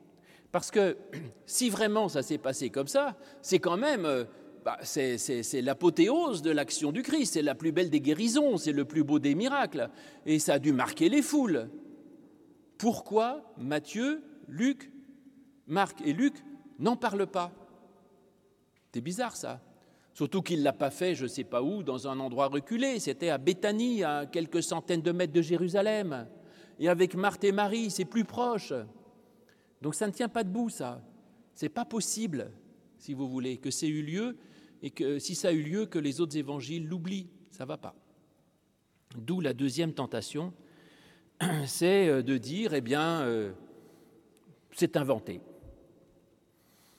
Parce 0.52 0.71
que 0.71 0.97
si 1.47 1.71
vraiment 1.71 2.09
ça 2.09 2.23
s'est 2.23 2.38
passé 2.38 2.71
comme 2.71 2.88
ça, 2.88 3.17
c'est 3.43 3.59
quand 3.59 3.76
même 3.76 4.05
euh, 4.05 4.25
bah, 4.64 4.79
c'est 4.83 5.62
l'apothéose 5.62 6.43
de 6.43 6.50
l'action 6.50 6.93
du 6.93 7.02
Christ, 7.02 7.35
c'est 7.35 7.43
la 7.43 7.55
plus 7.55 7.73
belle 7.73 7.90
des 7.90 8.00
guérisons, 8.00 8.59
c'est 8.59 8.73
le 8.73 8.85
plus 8.85 9.05
beau 9.05 9.19
des 9.19 9.35
miracles, 9.35 9.88
et 10.26 10.38
ça 10.38 10.55
a 10.55 10.59
dû 10.59 10.73
marquer 10.73 11.09
les 11.09 11.23
foules. 11.23 11.71
Pourquoi 12.76 13.43
Matthieu, 13.57 14.23
Luc, 14.49 14.93
Marc 15.67 16.00
et 16.05 16.12
Luc 16.12 16.35
n'en 16.79 16.97
parlent 16.97 17.26
pas? 17.26 17.52
C'est 18.93 19.00
bizarre 19.00 19.37
ça. 19.37 19.61
Surtout 20.12 20.43
qu'il 20.43 20.59
ne 20.59 20.64
l'a 20.64 20.73
pas 20.73 20.90
fait, 20.90 21.14
je 21.14 21.23
ne 21.23 21.29
sais 21.29 21.45
pas 21.45 21.62
où, 21.62 21.83
dans 21.83 22.09
un 22.09 22.19
endroit 22.21 22.49
reculé. 22.49 22.99
C'était 22.99 23.31
à 23.31 23.38
Béthanie, 23.38 24.02
à 24.02 24.26
quelques 24.26 24.62
centaines 24.62 25.02
de 25.02 25.12
mètres 25.12 25.33
de 25.33 25.40
Jérusalem. 25.40 26.26
Et 26.79 26.88
avec 26.88 27.14
Marthe 27.14 27.45
et 27.45 27.52
Marie, 27.52 27.90
c'est 27.90 28.05
plus 28.05 28.25
proche. 28.25 28.73
Donc 29.81 29.95
ça 29.95 30.07
ne 30.07 30.13
tient 30.13 30.29
pas 30.29 30.45
debout, 30.45 30.69
ça. 30.69 31.03
C'est 31.55 31.69
pas 31.69 31.85
possible, 31.85 32.51
si 32.99 33.15
vous 33.15 33.29
voulez, 33.29 33.59
que 33.59 33.71
c'est 33.71 33.89
eu 33.89 34.03
lieu 34.03 34.37
et 34.83 34.91
que 34.91 35.19
si 35.19 35.35
ça 35.35 35.49
a 35.49 35.53
eu 35.53 35.63
lieu, 35.63 35.87
que 35.87 35.99
les 35.99 36.21
autres 36.21 36.37
évangiles 36.37 36.87
l'oublient. 36.87 37.29
Ça 37.51 37.65
va 37.65 37.77
pas. 37.77 37.95
D'où 39.17 39.41
la 39.41 39.53
deuxième 39.53 39.93
tentation, 39.93 40.53
c'est 41.67 42.09
euh, 42.09 42.23
de 42.23 42.39
dire, 42.39 42.75
eh 42.75 42.81
bien, 42.81 43.23
euh, 43.23 43.53
c'est 44.73 44.97
inventé. 44.97 45.41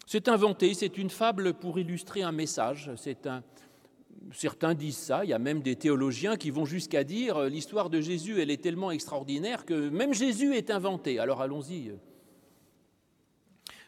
C'est 0.05 0.27
inventé, 0.27 0.73
c'est 0.73 0.97
une 0.97 1.09
fable 1.09 1.53
pour 1.53 1.79
illustrer 1.79 2.21
un 2.21 2.33
message. 2.33 2.91
Certains 2.97 4.73
disent 4.73 4.97
ça, 4.97 5.23
il 5.23 5.29
y 5.29 5.33
a 5.33 5.39
même 5.39 5.61
des 5.61 5.77
théologiens 5.77 6.35
qui 6.35 6.51
vont 6.51 6.65
jusqu'à 6.65 7.03
dire 7.03 7.37
euh, 7.37 7.49
l'histoire 7.49 7.89
de 7.89 8.01
Jésus, 8.01 8.41
elle 8.41 8.51
est 8.51 8.61
tellement 8.61 8.91
extraordinaire 8.91 9.65
que 9.65 9.89
même 9.89 10.13
Jésus 10.13 10.53
est 10.53 10.69
inventé. 10.69 11.17
Alors 11.17 11.41
allons-y. 11.41 11.93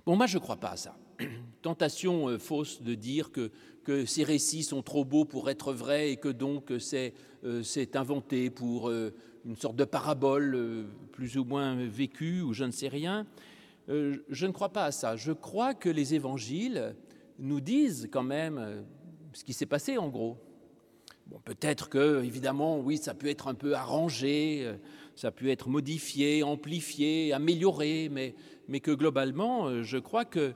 Bon, 0.06 0.16
moi 0.16 0.28
je 0.28 0.38
ne 0.38 0.42
crois 0.42 0.58
pas 0.58 0.72
à 0.72 0.78
ça. 0.78 0.98
Tentation 1.62 2.38
fausse 2.40 2.82
de 2.82 2.94
dire 2.94 3.32
que 3.32 3.52
que 3.84 4.06
ces 4.06 4.24
récits 4.24 4.64
sont 4.64 4.82
trop 4.82 5.06
beaux 5.06 5.26
pour 5.26 5.50
être 5.50 5.74
vrais 5.74 6.12
et 6.12 6.18
que 6.18 6.30
donc 6.30 6.72
c'est 6.80 7.14
euh, 7.44 7.64
inventé 7.94 8.50
pour 8.50 8.90
euh, 8.90 9.14
une 9.46 9.56
sorte 9.56 9.76
de 9.76 9.84
parabole 9.84 10.56
euh, 10.56 10.84
plus 11.12 11.38
ou 11.38 11.44
moins 11.44 11.76
vécue 11.76 12.42
ou 12.42 12.54
je 12.54 12.64
ne 12.64 12.72
sais 12.72 12.88
rien. 12.88 13.26
je 13.88 14.46
ne 14.46 14.52
crois 14.52 14.70
pas 14.70 14.86
à 14.86 14.92
ça. 14.92 15.16
Je 15.16 15.34
crois 15.34 15.74
que 15.74 15.90
les 15.90 16.14
évangiles 16.14 16.96
nous 17.40 17.60
disent 17.60 18.08
quand 18.12 18.24
même 18.24 18.86
ce 19.34 19.44
qui 19.44 19.54
s'est 19.54 19.66
passé 19.66 19.98
en 19.98 20.08
gros. 20.08 20.38
Bon, 21.28 21.40
peut-être 21.44 21.90
que, 21.90 22.24
évidemment, 22.24 22.80
oui, 22.80 22.98
ça 22.98 23.14
peut 23.14 23.28
être 23.28 23.48
un 23.48 23.54
peu 23.54 23.76
arrangé, 23.76 24.74
ça 25.16 25.32
peut 25.32 25.48
être 25.48 25.70
modifié, 25.70 26.44
amplifié, 26.44 27.34
amélioré, 27.34 28.10
mais, 28.10 28.80
que 28.80 28.92
globalement, 28.92 29.84
je 29.84 29.98
crois 29.98 30.26
que 30.26 30.54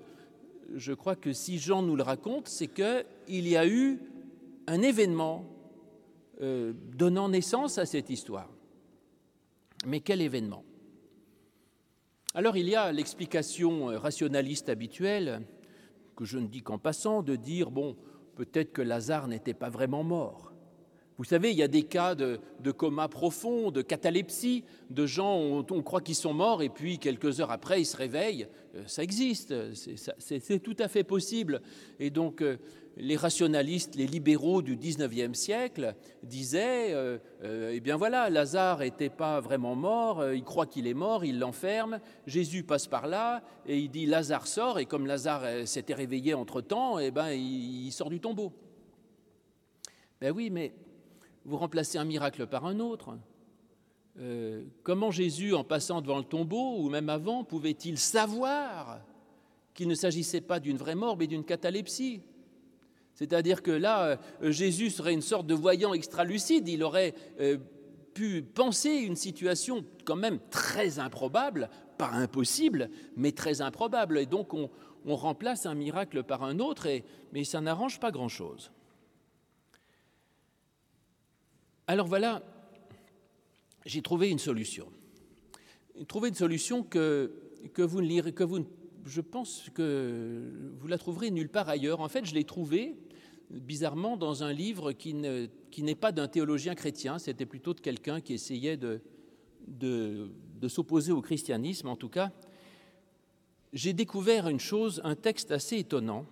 je 0.75 0.93
crois 0.93 1.15
que 1.15 1.31
si 1.31 1.59
Jean 1.59 1.81
nous 1.81 1.95
le 1.95 2.03
raconte, 2.03 2.47
c'est 2.47 2.67
qu'il 2.67 3.47
y 3.47 3.55
a 3.55 3.65
eu 3.65 3.99
un 4.67 4.81
événement 4.81 5.45
euh, 6.41 6.73
donnant 6.95 7.29
naissance 7.29 7.77
à 7.77 7.85
cette 7.85 8.09
histoire. 8.09 8.49
Mais 9.85 10.01
quel 10.01 10.21
événement? 10.21 10.63
Alors 12.33 12.57
il 12.57 12.67
y 12.67 12.75
a 12.75 12.91
l'explication 12.91 13.89
euh, 13.89 13.97
rationaliste 13.97 14.69
habituelle, 14.69 15.41
que 16.15 16.25
je 16.25 16.37
ne 16.37 16.47
dis 16.47 16.61
qu'en 16.61 16.77
passant, 16.77 17.23
de 17.23 17.35
dire, 17.35 17.71
bon, 17.71 17.95
peut-être 18.35 18.73
que 18.73 18.81
Lazare 18.81 19.27
n'était 19.27 19.53
pas 19.53 19.69
vraiment 19.69 20.03
mort. 20.03 20.51
Vous 21.17 21.23
savez, 21.23 21.49
il 21.49 21.57
y 21.57 21.63
a 21.63 21.67
des 21.67 21.81
cas 21.81 22.13
de, 22.13 22.39
coma 22.71 23.07
profond, 23.07 23.71
de 23.71 23.81
catalepsie, 23.81 24.63
de 24.91 25.07
gens, 25.07 25.35
on, 25.35 25.65
on 25.71 25.81
croit 25.81 26.01
qu'ils 26.01 26.15
sont 26.15 26.33
morts 26.33 26.61
et 26.61 26.69
puis 26.69 26.99
quelques 26.99 27.41
heures 27.41 27.51
après, 27.51 27.81
ils 27.81 27.85
se 27.85 27.97
réveillent. 27.97 28.47
Euh, 28.75 28.83
ça 28.85 29.01
existe, 29.01 29.53
c'est 29.73 30.59
tout 30.59 30.75
à 30.77 30.87
fait 30.87 31.03
possible. 31.03 31.61
Et 31.99 32.11
donc, 32.11 32.41
euh, 32.43 32.57
les 32.97 33.15
rationalistes, 33.15 33.95
les 33.95 34.05
libéraux 34.05 34.61
du 34.61 34.77
19e 34.77 35.33
siècle 35.33 35.95
disaient, 36.21 36.93
euh, 36.93 37.17
eh 37.41 37.79
bien 37.79 37.97
voilà, 37.97 38.29
Lazare 38.29 38.79
n'était 38.79 39.09
pas 39.09 39.39
vraiment 39.39 39.75
mort, 39.75 40.31
il 40.33 40.43
croit 40.43 40.67
qu'il 40.67 40.85
est 40.85 40.93
mort, 40.93 41.25
il 41.25 41.39
l'enferme, 41.39 41.99
Jésus 42.27 42.63
passe 42.63 42.87
par 42.87 43.07
là 43.07 43.41
et 43.65 43.79
il 43.79 43.89
dit 43.89 44.05
Lazare 44.05 44.47
sort, 44.47 44.77
et 44.77 44.85
comme 44.85 45.07
Lazare 45.07 45.67
s'était 45.67 45.93
réveillé 45.93 46.33
entre-temps, 46.33 46.99
eh 46.99 47.11
ben, 47.11 47.29
il, 47.29 47.87
il 47.87 47.91
sort 47.91 48.09
du 48.09 48.19
tombeau. 48.19 48.51
Ben 50.19 50.31
oui, 50.31 50.49
mais 50.49 50.73
vous 51.47 51.57
remplacez 51.57 51.97
un 51.97 52.03
miracle 52.03 52.45
par 52.45 52.65
un 52.65 52.79
autre. 52.79 53.17
Euh, 54.19 54.65
comment 54.83 55.11
Jésus, 55.11 55.53
en 55.55 55.63
passant 55.63 56.01
devant 56.01 56.17
le 56.17 56.25
tombeau, 56.25 56.77
ou 56.77 56.89
même 56.89 57.09
avant, 57.09 57.43
pouvait-il 57.43 57.97
savoir 57.97 58.99
qu'il 59.73 59.87
ne 59.87 59.95
s'agissait 59.95 60.41
pas 60.41 60.59
d'une 60.59 60.77
vraie 60.77 60.95
mort, 60.95 61.17
mais 61.17 61.25
d'une 61.25 61.45
catalepsie? 61.45 62.21
C'est-à-dire 63.13 63.63
que 63.63 63.71
là, 63.71 64.19
euh, 64.43 64.51
Jésus 64.51 64.89
serait 64.89 65.13
une 65.13 65.21
sorte 65.21 65.47
de 65.47 65.53
voyant 65.53 65.93
extra-lucide, 65.93 66.67
il 66.67 66.83
aurait 66.83 67.15
euh, 67.39 67.57
pu 68.13 68.43
penser 68.43 68.89
une 68.89 69.15
situation 69.15 69.85
quand 70.03 70.17
même 70.17 70.39
très 70.51 70.99
improbable, 70.99 71.69
pas 71.97 72.09
impossible, 72.09 72.89
mais 73.15 73.31
très 73.31 73.61
improbable. 73.61 74.17
Et 74.19 74.25
donc 74.25 74.53
on, 74.53 74.69
remplace 75.05 75.65
un 75.65 75.73
miracle 75.73 76.23
par 76.23 76.43
un 76.43 76.59
autre, 76.59 76.85
mais 77.31 77.45
ça 77.45 77.61
n'arrange 77.61 77.97
pas 77.97 78.11
grand-chose. 78.11 78.71
Alors 81.89 82.07
voilà, 82.07 82.43
j'ai 83.85 84.01
trouvé 84.01 84.29
une 84.29 84.39
solution. 84.39 84.91
Trouvé 86.09 86.27
une 86.27 86.35
solution 86.35 86.83
que, 86.83 87.31
vous 87.77 88.01
ne 88.01 88.07
lirez, 88.07 88.33
que 88.33 88.43
vous, 88.43 88.65
je 89.05 89.21
pense 89.21 89.69
que 89.73 90.51
vous 90.77 90.87
la 90.87 90.97
trouverez 90.97 91.31
nulle 91.31 91.47
part 91.47 91.69
ailleurs. 91.69 92.01
En 92.01 92.09
fait, 92.09 92.25
je 92.25 92.33
l'ai 92.35 92.43
trouvée 92.43 92.97
bizarrement 93.49 94.17
dans 94.17 94.43
un 94.43 94.51
livre 94.51 94.91
qui, 94.91 95.13
ne, 95.13 95.47
qui 95.71 95.81
n'est 95.81 95.95
pas 95.95 96.11
d'un 96.11 96.27
théologien 96.27 96.75
chrétien, 96.75 97.17
c'était 97.19 97.45
plutôt 97.45 97.73
de 97.73 97.79
quelqu'un 97.79 98.19
qui 98.19 98.33
essayait 98.33 98.75
de 98.75 99.01
s'opposer 100.67 101.13
au 101.13 101.21
christianisme 101.21 101.87
en 101.87 101.95
tout 101.95 102.09
cas. 102.09 102.31
j'ai 103.71 103.93
découvert 103.93 104.49
une 104.49 104.59
chose, 104.59 104.99
un 105.05 105.15
texte 105.15 105.53
assez 105.53 105.77
étonnant, 105.77 106.25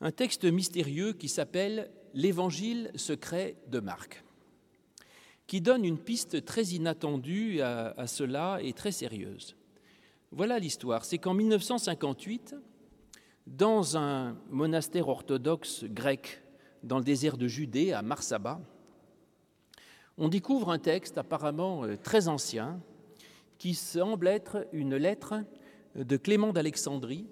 un 0.00 0.10
texte 0.10 0.44
mystérieux 0.44 1.12
qui 1.12 1.28
s'appelle 1.28 1.92
L'Évangile 2.12 2.90
secret 2.96 3.54
de 3.68 3.78
Marc, 3.78 4.24
qui 5.50 5.60
donne 5.60 5.84
une 5.84 5.98
piste 5.98 6.44
très 6.44 6.62
inattendue 6.62 7.60
à, 7.60 8.06
cela 8.06 8.60
et 8.62 8.72
très 8.72 8.92
sérieuse. 8.92 9.56
Voilà 10.30 10.60
l'histoire. 10.60 11.04
C'est 11.04 11.18
qu'en 11.18 11.34
1958, 11.34 12.54
dans 13.48 13.96
un 13.96 14.36
monastère 14.48 15.08
orthodoxe 15.08 15.86
grec 15.86 16.40
dans 16.84 16.98
le 16.98 17.04
désert 17.04 17.36
de 17.36 17.48
Judée, 17.48 17.92
à 17.92 18.00
Marsaba, 18.00 18.60
on 20.18 20.28
découvre 20.28 20.70
un 20.70 20.78
texte 20.78 21.18
apparemment 21.18 21.82
euh, 21.82 21.96
très 21.96 22.28
ancien 22.28 22.80
qui 23.58 23.74
semble 23.74 24.28
être 24.28 24.68
une 24.72 24.94
lettre 24.94 25.42
de 25.96 26.16
Clément 26.16 26.52
d'Alexandrie, 26.52 27.26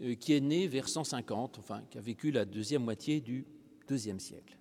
euh, 0.00 0.14
qui 0.14 0.32
est 0.32 0.40
né 0.40 0.68
vers 0.68 0.88
150, 0.88 1.58
enfin 1.58 1.82
qui 1.90 1.98
a 1.98 2.00
vécu 2.00 2.30
la 2.30 2.44
deuxième 2.44 2.84
moitié 2.84 3.20
du 3.20 3.44
deuxième 3.88 4.20
siècle. 4.20 4.57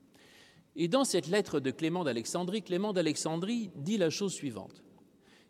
Et 0.80 0.88
dans 0.88 1.04
cette 1.04 1.28
lettre 1.28 1.60
de 1.60 1.72
Clément 1.72 2.04
d'Alexandrie, 2.04 2.62
Clément 2.62 2.94
d'Alexandrie 2.94 3.72
dit 3.76 3.98
la 3.98 4.12
chose 4.12 4.32
suivante. 4.32 4.84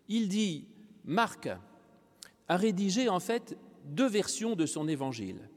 Il 0.08 0.30
dit 0.30 0.70
Marc 1.04 1.50
a 2.48 2.56
rédigé 2.56 3.10
en 3.10 3.20
fait 3.20 3.58
deux 3.84 4.08
versions 4.08 4.56
de 4.56 4.66
son 4.66 4.88
évangile. 4.88 5.50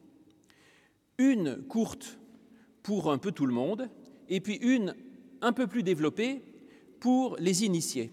Une 1.18 1.56
courte 1.68 2.18
pour 2.82 3.12
un 3.12 3.18
peu 3.18 3.30
tout 3.30 3.46
le 3.46 3.54
monde, 3.54 3.88
et 4.28 4.40
puis 4.40 4.56
une 4.56 4.96
un 5.40 5.52
peu 5.52 5.68
plus 5.68 5.84
développée 5.84 6.42
pour 6.98 7.36
les 7.38 7.64
initiés. 7.64 8.12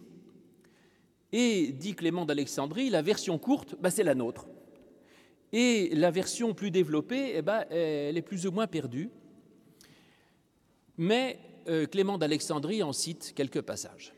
Et, 1.32 1.72
dit 1.72 1.96
Clément 1.96 2.26
d'Alexandrie, 2.26 2.92
la 2.92 3.02
version 3.02 3.40
courte, 3.40 3.76
bah, 3.82 3.90
c'est 3.90 4.04
la 4.04 4.14
nôtre. 4.14 4.48
Et 5.52 5.90
la 5.96 6.12
version 6.12 6.54
plus 6.54 6.70
développée, 6.70 7.34
eh 7.36 7.42
ben, 7.42 7.66
elle 7.72 8.16
est 8.16 8.22
plus 8.22 8.46
ou 8.46 8.52
moins 8.52 8.68
perdue. 8.68 9.10
Mais 10.98 11.40
euh, 11.68 11.86
Clément 11.86 12.18
d'Alexandrie 12.18 12.82
en 12.82 12.94
cite 12.94 13.34
quelques 13.36 13.62
passages. 13.62 14.14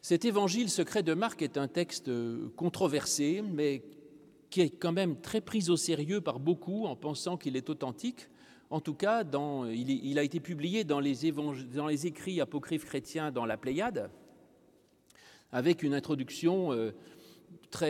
Cet 0.00 0.24
évangile 0.24 0.68
secret 0.68 1.04
de 1.04 1.14
Marc 1.14 1.42
est 1.42 1.56
un 1.56 1.68
texte 1.68 2.08
euh, 2.08 2.52
controversé, 2.56 3.40
mais 3.40 3.84
qui 4.50 4.60
est 4.60 4.70
quand 4.70 4.90
même 4.90 5.20
très 5.20 5.40
pris 5.40 5.70
au 5.70 5.76
sérieux 5.76 6.20
par 6.20 6.40
beaucoup 6.40 6.86
en 6.86 6.96
pensant 6.96 7.36
qu'il 7.36 7.56
est 7.56 7.70
authentique. 7.70 8.28
En 8.68 8.80
tout 8.80 8.94
cas, 8.94 9.22
il, 9.72 10.18
a 10.18 10.22
été 10.22 10.40
publié 10.40 10.82
dans 10.82 10.98
les, 10.98 11.26
écrits 12.06 12.40
apocryphes 12.40 12.86
chrétiens 12.86 13.30
dans 13.30 13.46
la 13.46 13.56
Pléiade, 13.56 14.10
avec 15.52 15.82
une 15.82 15.94
introduction 15.94 16.72
euh, 16.72 16.90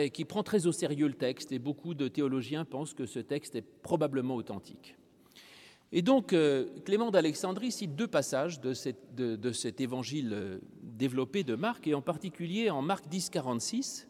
qui 0.09 0.25
prend 0.25 0.43
très 0.43 0.67
au 0.67 0.71
sérieux 0.71 1.07
le 1.07 1.13
texte, 1.13 1.51
et 1.51 1.59
beaucoup 1.59 1.93
de 1.93 2.07
théologiens 2.07 2.63
pensent 2.63 2.93
que 2.93 3.05
ce 3.05 3.19
texte 3.19 3.55
est 3.55 3.65
probablement 3.81 4.35
authentique. 4.35 4.97
Et 5.95 6.01
donc, 6.01 6.33
euh, 6.33 6.65
Clément 6.85 7.11
d'Alexandrie 7.11 7.71
cite 7.71 7.95
deux 7.95 8.07
passages 8.07 8.59
de, 8.59 8.73
cet 8.73 9.79
évangile 9.79 10.31
euh, 10.33 10.57
développé 10.81 11.43
de 11.43 11.53
Marc, 11.53 11.85
et 11.85 11.93
en 11.93 12.01
particulier 12.01 12.71
en 12.71 12.81
Marc 12.81 13.07
10, 13.07 13.29
46, 13.29 14.07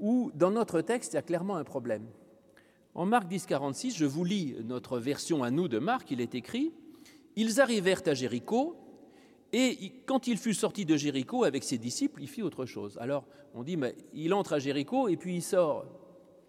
où 0.00 0.32
dans 0.34 0.50
notre 0.50 0.80
texte, 0.80 1.12
il 1.12 1.16
y 1.16 1.18
a 1.20 1.22
clairement 1.22 1.54
un 1.54 1.62
problème. 1.62 2.04
En 2.96 3.06
Marc 3.06 3.28
10, 3.28 3.46
46, 3.46 3.96
je 3.96 4.04
vous 4.04 4.24
lis 4.24 4.56
notre 4.64 4.98
version 4.98 5.44
à 5.44 5.52
nous 5.52 5.68
de 5.68 5.78
Marc, 5.78 6.10
il 6.10 6.20
est 6.20 6.34
écrit 6.34 6.72
Ils 7.36 7.60
arrivèrent 7.60 8.02
à 8.06 8.14
Jéricho, 8.14 8.76
et 9.52 9.92
quand 10.06 10.26
il 10.26 10.36
fut 10.36 10.52
sorti 10.52 10.84
de 10.84 10.96
Jéricho 10.96 11.44
avec 11.44 11.62
ses 11.62 11.78
disciples, 11.78 12.22
il 12.22 12.28
fit 12.28 12.42
autre 12.42 12.66
chose. 12.66 12.98
Alors, 13.00 13.24
on 13.54 13.62
dit 13.62 13.76
mais 13.76 13.94
Il 14.14 14.34
entre 14.34 14.54
à 14.54 14.58
Jéricho 14.58 15.06
et 15.06 15.16
puis 15.16 15.36
il 15.36 15.42
sort. 15.42 15.84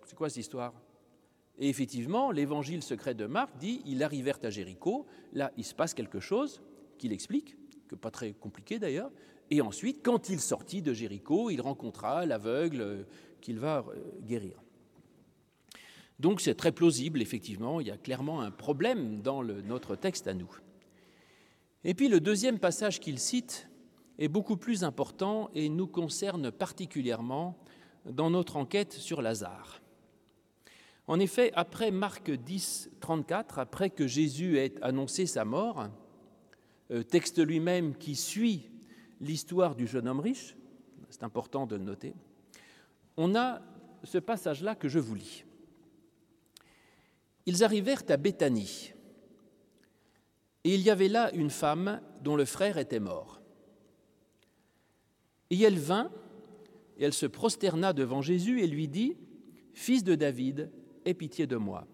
C'est 0.07 0.15
quoi 0.15 0.27
cette 0.27 0.39
histoire? 0.39 0.73
Et 1.59 1.69
effectivement, 1.69 2.31
l'évangile 2.31 2.83
secret 2.83 3.15
de 3.15 3.25
Marc 3.25 3.57
dit 3.57 3.81
ils 3.85 4.03
arrivèrent 4.03 4.39
à 4.43 4.49
Jéricho, 4.49 5.05
là 5.33 5.51
il 5.57 5.63
se 5.63 5.73
passe 5.73 5.93
quelque 5.93 6.19
chose 6.19 6.61
qu'il 6.97 7.13
explique, 7.13 7.57
que 7.87 7.95
pas 7.95 8.11
très 8.11 8.33
compliqué 8.33 8.79
d'ailleurs, 8.79 9.11
et 9.51 9.61
ensuite, 9.61 9.99
quand 10.03 10.29
il 10.29 10.39
sortit 10.39 10.81
de 10.81 10.93
Jéricho, 10.93 11.49
il 11.49 11.61
rencontra 11.61 12.25
l'aveugle 12.25 12.81
euh, 12.81 13.03
qu'il 13.41 13.59
va 13.59 13.85
euh, 13.87 14.01
guérir. 14.21 14.61
Donc 16.19 16.41
c'est 16.41 16.55
très 16.55 16.71
plausible, 16.71 17.21
effectivement, 17.21 17.81
il 17.81 17.87
y 17.87 17.91
a 17.91 17.97
clairement 17.97 18.41
un 18.41 18.51
problème 18.51 19.21
dans 19.21 19.43
notre 19.43 19.95
texte 19.95 20.27
à 20.27 20.33
nous. 20.33 20.49
Et 21.83 21.93
puis 21.93 22.07
le 22.07 22.21
deuxième 22.21 22.57
passage 22.57 22.99
qu'il 22.99 23.19
cite 23.19 23.69
est 24.17 24.29
beaucoup 24.29 24.55
plus 24.55 24.85
important 24.85 25.49
et 25.53 25.67
nous 25.67 25.87
concerne 25.87 26.51
particulièrement 26.51 27.57
dans 28.09 28.29
notre 28.29 28.55
enquête 28.55 28.93
sur 28.93 29.21
Lazare. 29.21 29.81
En 31.07 31.19
effet, 31.19 31.51
après 31.55 31.91
Marc 31.91 32.31
10, 32.31 32.89
34, 32.99 33.59
après 33.59 33.89
que 33.89 34.07
Jésus 34.07 34.57
ait 34.57 34.73
annoncé 34.81 35.25
sa 35.27 35.45
mort, 35.45 35.87
euh, 36.91 37.03
texte 37.03 37.39
lui-même 37.39 37.95
qui 37.95 38.15
suit 38.15 38.69
l'histoire 39.21 39.75
du 39.75 39.87
jeune 39.87 40.07
homme 40.07 40.19
riche, 40.19 40.55
c'est 41.09 41.23
important 41.23 41.67
de 41.67 41.75
le 41.75 41.83
noter, 41.83 42.15
on 43.17 43.35
a 43.35 43.61
ce 44.03 44.17
passage-là 44.17 44.75
que 44.75 44.89
je 44.89 44.99
vous 44.99 45.15
lis. 45.15 45.45
Ils 47.45 47.63
arrivèrent 47.63 48.03
à 48.09 48.17
Béthanie, 48.17 48.93
et 50.63 50.73
il 50.73 50.81
y 50.81 50.89
avait 50.89 51.07
là 51.07 51.31
une 51.33 51.51
femme 51.51 52.01
dont 52.21 52.35
le 52.35 52.45
frère 52.45 52.79
était 52.79 52.99
mort. 52.99 53.39
Et 55.51 55.61
elle 55.61 55.77
vint, 55.77 56.11
et 56.97 57.03
elle 57.05 57.13
se 57.13 57.27
prosterna 57.27 57.93
devant 57.93 58.23
Jésus 58.23 58.61
et 58.61 58.67
lui 58.67 58.87
dit, 58.87 59.15
Fils 59.73 60.03
de 60.03 60.15
David, 60.15 60.71
aie 61.05 61.13
pitié 61.13 61.47
de 61.47 61.55
moi. 61.55 61.87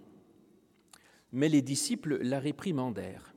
Mais 1.31 1.49
les 1.49 1.61
disciples 1.61 2.17
la 2.21 2.39
réprimandèrent. 2.39 3.33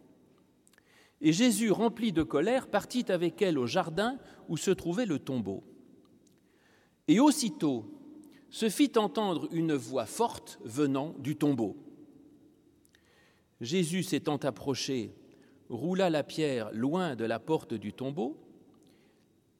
Et 1.21 1.33
Jésus, 1.33 1.71
rempli 1.71 2.13
de 2.13 2.23
colère, 2.23 2.69
partit 2.69 3.11
avec 3.11 3.41
elle 3.41 3.59
au 3.59 3.67
jardin 3.67 4.19
où 4.49 4.57
se 4.57 4.71
trouvait 4.71 5.07
le 5.07 5.19
tombeau. 5.19 5.65
Et 7.09 7.21
aussitôt 7.21 7.87
se 8.51 8.69
fit 8.69 8.93
entendre 8.97 9.49
une 9.53 9.75
voix 9.75 10.07
forte 10.07 10.61
venant 10.65 11.15
du 11.19 11.37
tombeau. 11.37 11.77
Jésus 13.61 14.03
s'étant 14.03 14.37
approché, 14.37 15.15
roula 15.69 16.11
la 16.11 16.23
pierre 16.23 16.71
loin 16.73 17.17
de 17.17 17.25
la 17.25 17.39
porte 17.39 17.75
du 17.75 17.93
tombeau, 17.93 18.39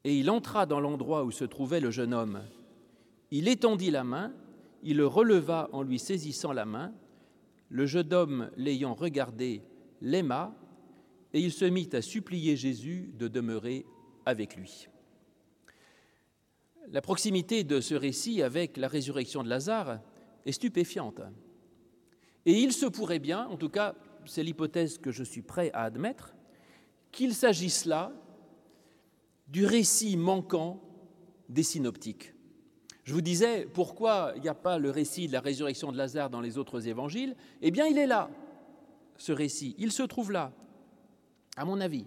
et 0.05 0.17
il 0.19 0.31
entra 0.31 0.67
dans 0.67 0.81
l'endroit 0.81 1.25
où 1.25 1.31
se 1.31 1.45
trouvait 1.45 1.81
le 1.81 1.91
jeune 1.91 2.13
homme. 2.13 2.43
Il 3.31 3.49
étendit 3.49 3.91
la 3.91 4.05
main 4.05 4.33
il 4.85 4.99
le 4.99 5.07
releva 5.07 5.69
en 5.73 5.83
lui 5.83 5.99
saisissant 5.99 6.53
la 6.53 6.67
main. 6.67 6.93
Le 7.71 7.87
jeune 7.87 8.13
homme, 8.13 8.51
l'ayant 8.57 8.95
regardé, 8.95 9.63
l'aima, 10.03 10.55
et 11.33 11.41
il 11.41 11.51
se 11.51 11.65
mit 11.65 11.89
à 11.95 12.03
supplier 12.03 12.55
Jésus 12.55 13.11
de 13.19 13.27
demeurer 13.27 13.87
avec 14.27 14.57
lui. 14.57 14.89
La 16.91 17.01
proximité 17.01 17.65
de 17.65 17.81
ce 17.81 17.95
récit 17.95 18.43
avec 18.43 18.77
la 18.77 18.89
résurrection 18.89 19.43
de 19.43 19.49
Lazare 19.49 20.01
est 20.45 20.53
stupéfiante. 20.53 21.23
Et 22.45 22.53
il 22.53 22.73
se 22.73 22.87
pourrait 22.87 23.19
bien, 23.19 23.47
en 23.49 23.57
tout 23.57 23.71
cas 23.71 23.95
c'est 24.27 24.43
l'hypothèse 24.43 24.99
que 24.99 25.11
je 25.11 25.25
suis 25.25 25.43
prêt 25.43 25.71
à 25.73 25.85
admettre, 25.85 26.35
qu'il 27.11 27.35
s'agisse 27.35 27.87
là 27.87 28.13
du 29.49 29.65
récit 29.65 30.17
manquant 30.17 30.83
des 31.49 31.63
synoptiques. 31.63 32.34
Je 33.05 33.13
vous 33.13 33.21
disais 33.21 33.67
pourquoi 33.73 34.33
il 34.37 34.43
n'y 34.43 34.49
a 34.49 34.55
pas 34.55 34.79
le 34.79 34.91
récit 34.91 35.29
de 35.29 35.33
la 35.33 35.41
résurrection 35.41 35.93
de 35.93 35.99
Lazare 35.99 36.31
dans 36.31 36.41
les 36.41 36.57
autres 36.57 36.89
évangiles? 36.89 37.37
Eh 37.61 37.71
bien, 37.71 37.87
il 37.87 37.99
est 37.99 38.07
là, 38.07 38.31
ce 39.19 39.31
récit. 39.31 39.75
Il 39.79 39.93
se 39.93 40.03
trouve 40.03 40.33
là, 40.33 40.53
à 41.57 41.67
mon 41.67 41.81
avis. 41.81 42.07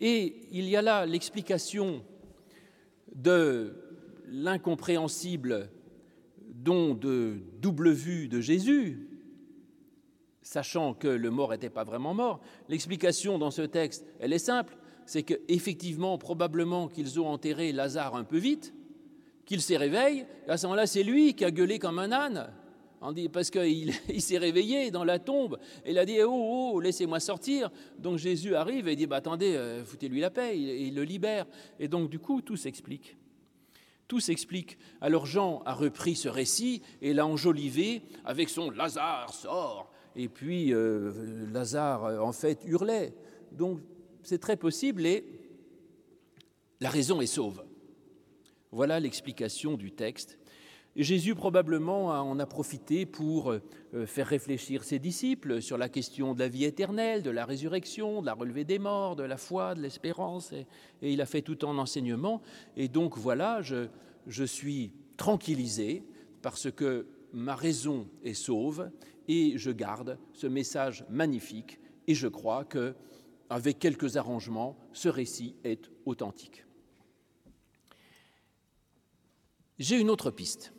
Et 0.00 0.48
il 0.50 0.68
y 0.68 0.76
a 0.76 0.82
là 0.82 1.06
l'explication 1.06 2.02
de 3.14 3.74
l'incompréhensible 4.28 5.70
don 6.48 6.94
de 6.94 7.38
double 7.60 7.90
vue 7.92 8.26
de 8.26 8.40
Jésus, 8.40 9.08
sachant 10.42 10.92
que 10.92 11.06
le 11.06 11.30
mort 11.30 11.52
n'était 11.52 11.70
pas 11.70 11.84
vraiment 11.84 12.14
mort. 12.14 12.40
L'explication 12.68 13.38
dans 13.38 13.52
ce 13.52 13.62
texte, 13.62 14.04
elle 14.18 14.32
est 14.32 14.38
simple, 14.38 14.76
c'est 15.06 15.22
qu'effectivement, 15.22 16.18
probablement 16.18 16.88
qu'ils 16.88 17.20
ont 17.20 17.28
enterré 17.28 17.70
Lazare 17.70 18.16
un 18.16 18.24
peu 18.24 18.38
vite, 18.38 18.74
qu'il 19.46 19.62
s'est 19.62 19.76
réveillé, 19.76 20.26
à 20.48 20.58
ce 20.58 20.66
moment-là, 20.66 20.86
c'est 20.86 21.04
lui 21.04 21.34
qui 21.34 21.44
a 21.44 21.50
gueulé 21.50 21.78
comme 21.78 21.98
un 22.00 22.12
âne, 22.12 22.52
parce 23.32 23.50
qu'il 23.50 23.94
il, 24.08 24.20
s'est 24.20 24.38
réveillé 24.38 24.90
dans 24.90 25.04
la 25.04 25.18
tombe, 25.18 25.58
et 25.84 25.92
il 25.92 25.98
a 25.98 26.04
dit, 26.04 26.20
oh, 26.22 26.72
oh, 26.74 26.80
laissez-moi 26.80 27.20
sortir. 27.20 27.70
Donc 27.98 28.18
Jésus 28.18 28.54
arrive 28.54 28.88
et 28.88 28.96
dit, 28.96 29.06
bah, 29.06 29.16
attendez, 29.16 29.54
euh, 29.54 29.84
foutez-lui 29.84 30.20
la 30.20 30.30
paix, 30.30 30.58
et 30.58 30.82
il, 30.82 30.96
le 30.96 31.04
libère. 31.04 31.46
Et 31.78 31.88
donc, 31.88 32.10
du 32.10 32.18
coup, 32.18 32.42
tout 32.42 32.56
s'explique. 32.56 33.16
Tout 34.08 34.20
s'explique. 34.20 34.78
Alors 35.00 35.26
Jean 35.26 35.62
a 35.64 35.74
repris 35.74 36.14
ce 36.14 36.28
récit 36.28 36.82
et 37.02 37.12
l'a 37.12 37.26
enjolivé 37.26 38.02
avec 38.24 38.48
son 38.48 38.70
Lazare 38.70 39.34
sort. 39.34 39.90
Et 40.14 40.28
puis 40.28 40.72
euh, 40.72 41.12
Lazare, 41.52 42.24
en 42.24 42.30
fait, 42.30 42.60
hurlait. 42.66 43.14
Donc 43.50 43.80
c'est 44.22 44.38
très 44.38 44.56
possible 44.56 45.06
et 45.06 45.24
la 46.80 46.88
raison 46.88 47.20
est 47.20 47.26
sauve. 47.26 47.64
Voilà 48.76 49.00
l'explication 49.00 49.78
du 49.78 49.90
texte. 49.90 50.38
Jésus 50.96 51.34
probablement 51.34 52.08
en 52.08 52.38
a 52.38 52.44
profité 52.44 53.06
pour 53.06 53.50
euh, 53.50 53.60
faire 54.04 54.26
réfléchir 54.26 54.84
ses 54.84 54.98
disciples 54.98 55.62
sur 55.62 55.78
la 55.78 55.88
question 55.88 56.34
de 56.34 56.40
la 56.40 56.48
vie 56.48 56.64
éternelle, 56.64 57.22
de 57.22 57.30
la 57.30 57.46
résurrection, 57.46 58.20
de 58.20 58.26
la 58.26 58.34
relevée 58.34 58.66
des 58.66 58.78
morts, 58.78 59.16
de 59.16 59.22
la 59.22 59.38
foi, 59.38 59.74
de 59.74 59.80
l'espérance, 59.80 60.52
et, 60.52 60.66
il 61.00 61.22
a 61.22 61.24
fait 61.24 61.40
tout 61.40 61.64
en 61.64 61.78
enseignement. 61.78 62.42
Et 62.76 62.88
donc 62.88 63.16
voilà, 63.16 63.62
je, 63.62 64.44
suis 64.44 64.92
tranquillisé 65.16 66.04
parce 66.42 66.70
que 66.70 67.06
ma 67.32 67.54
raison 67.54 68.06
est 68.24 68.34
sauve 68.34 68.90
et 69.26 69.56
je 69.56 69.70
garde 69.70 70.18
ce 70.34 70.46
message 70.46 71.06
magnifique 71.08 71.80
et 72.08 72.14
je 72.14 72.28
crois 72.28 72.66
que 72.66 72.94
avec 73.48 73.78
quelques 73.78 74.18
arrangements, 74.18 74.76
ce 74.92 75.08
récit 75.08 75.56
est 75.64 75.90
authentique. 76.04 76.65
J'ai 79.78 80.00
une 80.00 80.10
autre 80.10 80.30
piste 80.30 80.72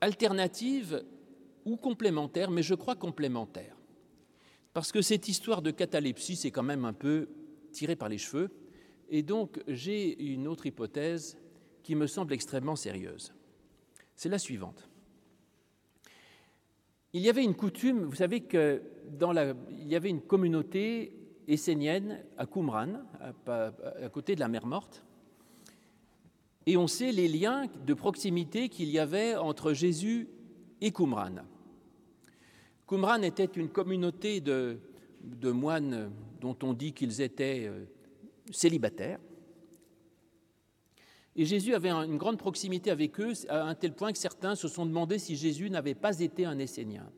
alternative 0.00 1.04
ou 1.64 1.76
complémentaire, 1.76 2.50
mais 2.50 2.62
je 2.62 2.74
crois 2.74 2.96
complémentaire. 2.96 3.76
Parce 4.72 4.92
que 4.92 5.02
cette 5.02 5.28
histoire 5.28 5.62
de 5.62 5.70
catalepsie, 5.70 6.36
c'est 6.36 6.50
quand 6.50 6.62
même 6.62 6.84
un 6.84 6.92
peu 6.92 7.28
tiré 7.72 7.96
par 7.96 8.08
les 8.08 8.18
cheveux. 8.18 8.50
Et 9.08 9.22
donc, 9.22 9.60
j'ai 9.66 10.20
une 10.22 10.46
autre 10.46 10.66
hypothèse 10.66 11.36
qui 11.82 11.94
me 11.94 12.06
semble 12.06 12.32
extrêmement 12.32 12.76
sérieuse. 12.76 13.32
C'est 14.14 14.28
la 14.28 14.38
suivante. 14.38 14.88
Il 17.12 17.22
y 17.22 17.30
avait 17.30 17.44
une 17.44 17.54
coutume, 17.54 18.04
vous 18.04 18.14
savez 18.14 18.42
que 18.42 18.82
dans 19.10 19.32
la, 19.32 19.54
il 19.70 19.88
y 19.88 19.96
avait 19.96 20.10
une 20.10 20.20
communauté 20.20 21.12
essénienne 21.48 22.22
à 22.36 22.44
Qumran, 22.44 23.00
à, 23.20 23.72
à 24.02 24.08
côté 24.10 24.34
de 24.34 24.40
la 24.40 24.48
mer 24.48 24.66
Morte, 24.66 25.02
et 26.68 26.76
on 26.76 26.86
sait 26.86 27.12
les 27.12 27.28
liens 27.28 27.64
de 27.86 27.94
proximité 27.94 28.68
qu'il 28.68 28.90
y 28.90 28.98
avait 28.98 29.34
entre 29.36 29.72
Jésus 29.72 30.28
et 30.82 30.92
Qumran. 30.92 31.36
Qumran 32.86 33.22
était 33.22 33.46
une 33.46 33.70
communauté 33.70 34.42
de, 34.42 34.78
moines 35.44 36.12
dont 36.42 36.58
on 36.62 36.74
dit 36.74 36.92
qu'ils 36.92 37.22
étaient 37.22 37.64
euh, 37.66 37.86
célibataires. 38.50 39.18
Et 41.36 41.46
Jésus 41.46 41.72
avait 41.72 41.90
une 41.90 42.18
grande 42.18 42.36
proximité 42.36 42.90
avec 42.90 43.18
eux, 43.18 43.32
à 43.48 43.62
un 43.62 43.74
tel 43.74 43.94
point 43.94 44.12
que 44.12 44.18
certains 44.18 44.54
se 44.54 44.68
sont 44.68 44.84
demandé 44.84 45.18
si 45.18 45.36
Jésus 45.36 45.70
n'avait 45.70 45.94
pas 45.94 46.20
été 46.20 46.44
un 46.44 46.58
Essénien. 46.58 47.10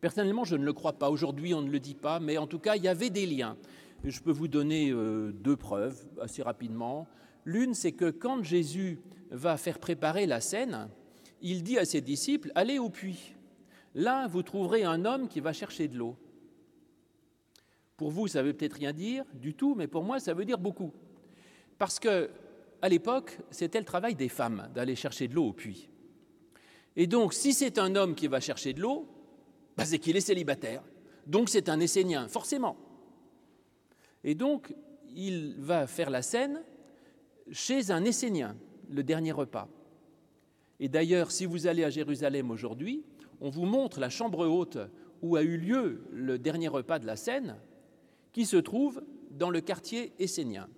Personnellement, 0.00 0.42
je 0.42 0.56
ne 0.56 0.64
le 0.64 0.72
crois 0.72 0.94
pas. 0.94 1.10
Aujourd'hui, 1.10 1.54
on 1.54 1.62
ne 1.62 1.70
le 1.70 1.78
dit 1.78 1.94
pas, 1.94 2.18
mais 2.18 2.38
en 2.38 2.48
tout 2.48 2.58
cas, 2.58 2.74
il 2.74 2.82
y 2.82 2.88
avait 2.88 3.10
des 3.10 3.26
liens. 3.26 3.56
Je 4.02 4.20
peux 4.20 4.32
vous 4.32 4.48
donner 4.48 4.90
euh, 4.90 5.30
deux 5.30 5.56
preuves 5.56 6.08
assez 6.20 6.42
rapidement. 6.42 7.06
L'une, 7.44 7.74
c'est 7.74 7.92
que 7.92 8.10
quand 8.10 8.42
Jésus 8.42 8.98
va 9.30 9.56
faire 9.56 9.78
préparer 9.78 10.26
la 10.26 10.40
scène, 10.40 10.88
il 11.40 11.62
dit 11.62 11.78
à 11.78 11.84
ses 11.84 12.00
disciples, 12.00 12.50
allez 12.54 12.78
au 12.78 12.88
puits. 12.88 13.34
Là, 13.94 14.26
vous 14.26 14.42
trouverez 14.42 14.84
un 14.84 15.04
homme 15.04 15.28
qui 15.28 15.40
va 15.40 15.52
chercher 15.52 15.88
de 15.88 15.96
l'eau. 15.96 16.16
Pour 17.96 18.10
vous, 18.10 18.26
ça 18.26 18.42
veut 18.42 18.52
peut-être 18.52 18.74
rien 18.74 18.92
dire 18.92 19.24
du 19.34 19.54
tout, 19.54 19.74
mais 19.74 19.86
pour 19.86 20.02
moi, 20.02 20.18
ça 20.18 20.34
veut 20.34 20.44
dire 20.44 20.58
beaucoup. 20.58 20.92
Parce 21.78 22.00
que, 22.00 22.30
à 22.82 22.88
l'époque, 22.88 23.38
c'était 23.50 23.78
le 23.78 23.84
travail 23.84 24.14
des 24.14 24.28
femmes 24.28 24.68
d'aller 24.74 24.96
chercher 24.96 25.28
de 25.28 25.34
l'eau 25.34 25.48
au 25.48 25.52
puits. 25.52 25.88
Et 26.96 27.06
donc, 27.06 27.34
si 27.34 27.52
c'est 27.52 27.78
un 27.78 27.94
homme 27.94 28.14
qui 28.14 28.26
va 28.26 28.40
chercher 28.40 28.72
de 28.72 28.80
l'eau, 28.80 29.08
bah, 29.76 29.84
c'est 29.84 29.98
qu'il 29.98 30.16
est 30.16 30.20
célibataire. 30.20 30.82
Donc, 31.26 31.48
c'est 31.48 31.68
un 31.68 31.80
Essénien, 31.80 32.28
forcément. 32.28 32.76
Et 34.22 34.34
donc, 34.34 34.74
il 35.14 35.56
va 35.58 35.86
faire 35.86 36.10
la 36.10 36.22
scène 36.22 36.62
chez 37.50 37.90
un 37.90 38.04
Essénien, 38.04 38.56
le 38.90 39.02
dernier 39.02 39.32
repas. 39.32 39.68
Et 40.80 40.88
d'ailleurs, 40.88 41.30
si 41.30 41.46
vous 41.46 41.66
allez 41.66 41.84
à 41.84 41.90
Jérusalem 41.90 42.50
aujourd'hui, 42.50 43.04
on 43.40 43.50
vous 43.50 43.64
montre 43.64 44.00
la 44.00 44.10
chambre 44.10 44.46
haute 44.46 44.78
où 45.22 45.36
a 45.36 45.42
eu 45.42 45.56
lieu 45.56 46.04
le 46.12 46.38
dernier 46.38 46.68
repas 46.68 46.98
de 46.98 47.06
la 47.06 47.16
Seine, 47.16 47.56
qui 48.32 48.44
se 48.44 48.56
trouve 48.56 49.02
dans 49.30 49.50
le 49.50 49.60
quartier 49.60 50.12
essénien. 50.18 50.68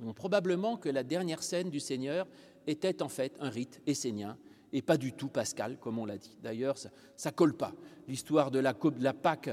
Donc, 0.00 0.16
probablement 0.16 0.76
que 0.76 0.88
la 0.88 1.04
dernière 1.04 1.42
scène 1.42 1.70
du 1.70 1.80
Seigneur 1.80 2.26
était 2.66 3.02
en 3.02 3.08
fait 3.08 3.36
un 3.40 3.50
rite 3.50 3.80
essénien 3.86 4.36
et 4.72 4.82
pas 4.82 4.96
du 4.96 5.12
tout 5.12 5.28
pascal, 5.28 5.78
comme 5.78 5.98
on 5.98 6.06
l'a 6.06 6.16
dit. 6.16 6.36
D'ailleurs, 6.42 6.78
ça 6.78 6.90
ne 7.26 7.34
colle 7.34 7.54
pas. 7.54 7.74
L'histoire 8.08 8.50
de 8.50 8.58
la, 8.58 8.72
de 8.72 9.02
la 9.02 9.12
Pâque, 9.12 9.50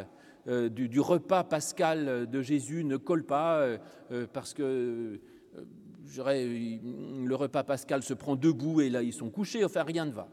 euh, 0.47 0.69
du, 0.69 0.99
repas 0.99 1.43
pascal 1.43 2.27
de 2.29 2.41
Jésus 2.41 2.85
ne 2.85 2.97
colle 2.97 3.25
pas 3.25 3.57
euh, 3.57 3.77
euh, 4.11 4.25
parce 4.31 4.53
que 4.53 5.19
le 6.17 7.35
repas 7.35 7.63
pascal 7.63 8.03
se 8.03 8.13
prend 8.13 8.35
debout 8.35 8.81
et 8.81 8.89
là 8.89 9.01
ils 9.03 9.13
sont 9.13 9.29
couchés, 9.29 9.63
enfin 9.63 9.83
rien 9.83 10.05
ne 10.05 10.11
va. 10.11 10.27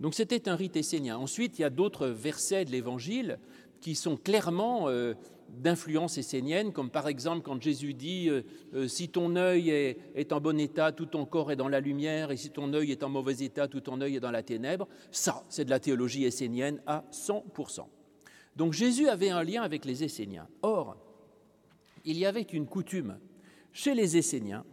Donc 0.00 0.14
c'était 0.14 0.48
un 0.48 0.56
rite 0.56 0.76
essénien. 0.76 1.16
Ensuite, 1.16 1.58
il 1.58 1.62
y 1.62 1.64
a 1.64 1.70
d'autres 1.70 2.08
versets 2.08 2.64
de 2.64 2.70
l'Évangile 2.70 3.38
qui 3.80 3.94
sont 3.94 4.16
clairement 4.16 4.88
euh, 4.88 5.14
d'influence 5.48 6.18
essénienne, 6.18 6.72
comme 6.72 6.90
par 6.90 7.06
exemple 7.06 7.42
quand 7.42 7.62
Jésus 7.62 7.94
dit 7.94 8.28
euh, 8.28 8.42
euh, 8.74 8.88
Si 8.88 9.08
ton 9.08 9.36
œil 9.36 9.70
est, 9.70 9.98
est, 10.14 10.32
en 10.32 10.40
bon 10.40 10.58
état, 10.58 10.90
tout 10.90 11.06
ton 11.06 11.24
corps 11.24 11.52
est 11.52 11.56
dans 11.56 11.68
la 11.68 11.80
lumière, 11.80 12.30
et 12.32 12.36
si 12.36 12.50
ton 12.50 12.72
œil 12.74 12.90
est 12.90 13.04
en 13.04 13.10
mauvais 13.10 13.44
état, 13.44 13.68
tout 13.68 13.80
ton 13.80 14.00
œil 14.00 14.16
est 14.16 14.20
dans 14.20 14.30
la 14.30 14.42
ténèbre. 14.42 14.88
Ça, 15.10 15.44
c'est 15.48 15.64
de 15.64 15.70
la 15.70 15.78
théologie 15.78 16.24
essénienne 16.24 16.80
à 16.86 17.04
100%. 17.12 17.84
Donc 18.56 18.72
Jésus 18.72 19.08
avait 19.08 19.30
un 19.30 19.42
lien 19.42 19.62
avec 19.62 19.84
les 19.84 20.04
Esséniens. 20.04 20.48
Or, 20.62 20.96
il 22.04 22.18
y 22.18 22.26
avait 22.26 22.42
une 22.42 22.66
coutume 22.66 23.18
chez 23.72 23.94
les 23.94 24.16
Esséniens 24.16 24.64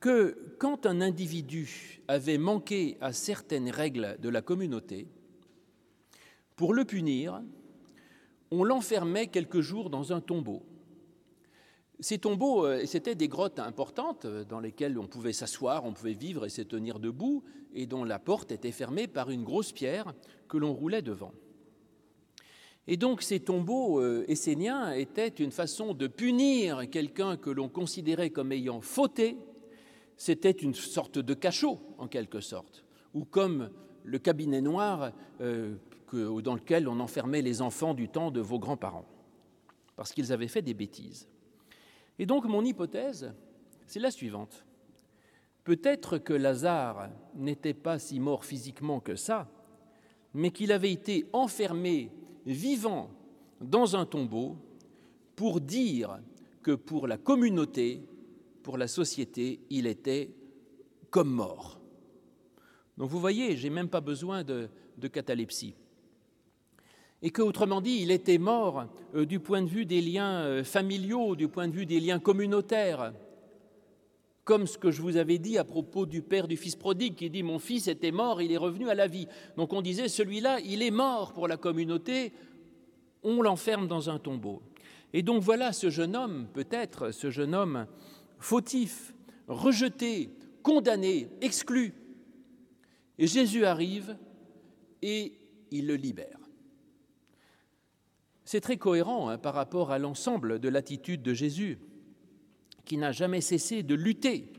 que 0.00 0.56
quand 0.58 0.84
un 0.84 1.00
individu 1.00 2.02
avait 2.08 2.38
manqué 2.38 2.98
à 3.00 3.12
certaines 3.12 3.70
règles 3.70 4.18
de 4.20 4.28
la 4.28 4.42
communauté, 4.42 5.08
pour 6.56 6.74
le 6.74 6.84
punir, 6.84 7.42
on 8.50 8.64
l'enfermait 8.64 9.28
quelques 9.28 9.60
jours 9.60 9.90
dans 9.90 10.12
un 10.12 10.20
tombeau. 10.20 10.62
Ces 12.00 12.18
tombeaux, 12.18 12.66
euh, 12.66 12.84
c'était 12.86 13.14
des 13.14 13.28
grottes 13.28 13.58
importantes 13.58 14.26
dans 14.26 14.60
lesquelles 14.60 14.98
on 14.98 15.06
pouvait 15.06 15.32
s'asseoir, 15.32 15.84
on 15.84 15.92
pouvait 15.92 16.12
vivre 16.12 16.44
et 16.44 16.50
se 16.50 16.62
tenir 16.62 16.98
debout, 16.98 17.44
et 17.72 17.86
dont 17.86 18.04
la 18.04 18.18
porte 18.18 18.52
était 18.52 18.72
fermée 18.72 19.06
par 19.06 19.30
une 19.30 19.42
grosse 19.42 19.72
pierre 19.72 20.12
que 20.48 20.58
l'on 20.58 20.74
roulait 20.74 21.02
devant. 21.02 21.32
Et 22.86 22.96
donc 22.96 23.22
ces 23.22 23.40
tombeaux 23.40 24.00
euh, 24.00 24.24
esséniens 24.28 24.92
étaient 24.92 25.28
une 25.28 25.50
façon 25.50 25.94
de 25.94 26.06
punir 26.06 26.88
quelqu'un 26.90 27.36
que 27.36 27.50
l'on 27.50 27.68
considérait 27.68 28.30
comme 28.30 28.52
ayant 28.52 28.80
fauté. 28.80 29.38
C'était 30.16 30.50
une 30.50 30.74
sorte 30.74 31.18
de 31.18 31.34
cachot, 31.34 31.80
en 31.98 32.06
quelque 32.06 32.40
sorte, 32.40 32.84
ou 33.14 33.24
comme 33.24 33.70
le 34.04 34.18
cabinet 34.18 34.60
noir 34.60 35.12
euh, 35.40 35.74
dans 36.12 36.54
lequel 36.54 36.86
on 36.86 37.00
enfermait 37.00 37.42
les 37.42 37.62
enfants 37.62 37.94
du 37.94 38.08
temps 38.08 38.30
de 38.30 38.40
vos 38.40 38.58
grands-parents, 38.58 39.06
parce 39.96 40.12
qu'ils 40.12 40.32
avaient 40.32 40.48
fait 40.48 40.62
des 40.62 40.74
bêtises. 40.74 41.28
Et 42.18 42.26
donc 42.26 42.44
mon 42.44 42.64
hypothèse, 42.64 43.32
c'est 43.86 43.98
la 43.98 44.12
suivante. 44.12 44.64
Peut-être 45.64 46.18
que 46.18 46.34
Lazare 46.34 47.08
n'était 47.34 47.74
pas 47.74 47.98
si 47.98 48.20
mort 48.20 48.44
physiquement 48.44 49.00
que 49.00 49.16
ça, 49.16 49.48
mais 50.34 50.50
qu'il 50.50 50.70
avait 50.70 50.92
été 50.92 51.26
enfermé 51.32 52.10
vivant 52.46 53.10
dans 53.60 53.96
un 53.96 54.06
tombeau 54.06 54.56
pour 55.36 55.60
dire 55.60 56.18
que 56.62 56.72
pour 56.72 57.06
la 57.06 57.18
communauté, 57.18 58.02
pour 58.62 58.78
la 58.78 58.88
société, 58.88 59.60
il 59.70 59.86
était 59.86 60.30
comme 61.10 61.30
mort. 61.30 61.80
Donc 62.96 63.10
vous 63.10 63.20
voyez, 63.20 63.56
j'ai 63.56 63.70
même 63.70 63.88
pas 63.88 64.00
besoin 64.00 64.44
de, 64.44 64.68
catalepsie. 65.12 65.74
Et 67.22 67.30
que, 67.30 67.42
autrement 67.42 67.80
dit, 67.80 68.00
il 68.02 68.10
était 68.10 68.38
mort 68.38 68.86
euh, 69.14 69.24
du 69.24 69.40
point 69.40 69.62
de 69.62 69.68
vue 69.68 69.86
des 69.86 70.00
liens 70.00 70.42
euh, 70.42 70.64
familiaux, 70.64 71.36
du 71.36 71.48
point 71.48 71.68
de 71.68 71.72
vue 71.72 71.86
des 71.86 72.00
liens 72.00 72.18
communautaires, 72.18 73.12
comme 74.44 74.66
ce 74.66 74.76
que 74.76 74.90
je 74.90 75.00
vous 75.00 75.16
avais 75.16 75.38
dit 75.38 75.58
à 75.58 75.64
propos 75.64 76.06
du 76.06 76.22
père 76.22 76.46
du 76.46 76.56
fils 76.56 76.76
prodigue 76.76 77.14
qui 77.14 77.30
dit 77.30 77.42
Mon 77.42 77.58
fils 77.58 77.88
était 77.88 78.12
mort, 78.12 78.42
il 78.42 78.52
est 78.52 78.58
revenu 78.58 78.88
à 78.88 78.94
la 78.94 79.06
vie. 79.06 79.26
Donc 79.56 79.72
on 79.72 79.82
disait 79.82 80.08
Celui-là, 80.08 80.60
il 80.60 80.82
est 80.82 80.90
mort 80.90 81.32
pour 81.32 81.48
la 81.48 81.56
communauté, 81.56 82.32
on 83.22 83.42
l'enferme 83.42 83.88
dans 83.88 84.10
un 84.10 84.18
tombeau. 84.18 84.62
Et 85.12 85.22
donc 85.22 85.42
voilà 85.42 85.72
ce 85.72 85.90
jeune 85.90 86.14
homme, 86.14 86.48
peut-être 86.52 87.10
ce 87.10 87.30
jeune 87.30 87.54
homme 87.54 87.86
fautif, 88.38 89.14
rejeté, 89.48 90.30
condamné, 90.62 91.28
exclu. 91.40 91.94
Et 93.18 93.26
Jésus 93.26 93.64
arrive 93.64 94.16
et 95.00 95.38
il 95.70 95.86
le 95.86 95.94
libère. 95.94 96.38
C'est 98.44 98.60
très 98.60 98.76
cohérent 98.76 99.30
hein, 99.30 99.38
par 99.38 99.54
rapport 99.54 99.90
à 99.90 99.98
l'ensemble 99.98 100.58
de 100.58 100.68
l'attitude 100.68 101.22
de 101.22 101.32
Jésus 101.32 101.78
qui 102.84 102.96
n'a 102.96 103.12
jamais 103.12 103.40
cessé 103.40 103.82
de 103.82 103.94
lutter 103.94 104.52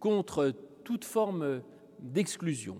contre 0.00 0.54
toute 0.84 1.04
forme 1.04 1.62
d'exclusion, 2.00 2.78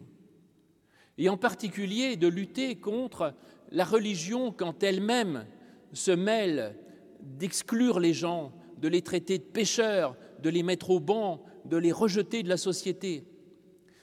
et 1.18 1.28
en 1.28 1.36
particulier 1.36 2.16
de 2.16 2.28
lutter 2.28 2.76
contre 2.76 3.34
la 3.70 3.84
religion 3.84 4.52
quand 4.52 4.82
elle-même 4.82 5.44
se 5.92 6.12
mêle 6.12 6.76
d'exclure 7.20 7.98
les 7.98 8.14
gens, 8.14 8.52
de 8.80 8.88
les 8.88 9.02
traiter 9.02 9.38
de 9.38 9.44
pécheurs, 9.44 10.16
de 10.40 10.50
les 10.50 10.62
mettre 10.62 10.90
au 10.90 11.00
banc, 11.00 11.42
de 11.64 11.76
les 11.76 11.92
rejeter 11.92 12.42
de 12.42 12.48
la 12.48 12.56
société. 12.56 13.24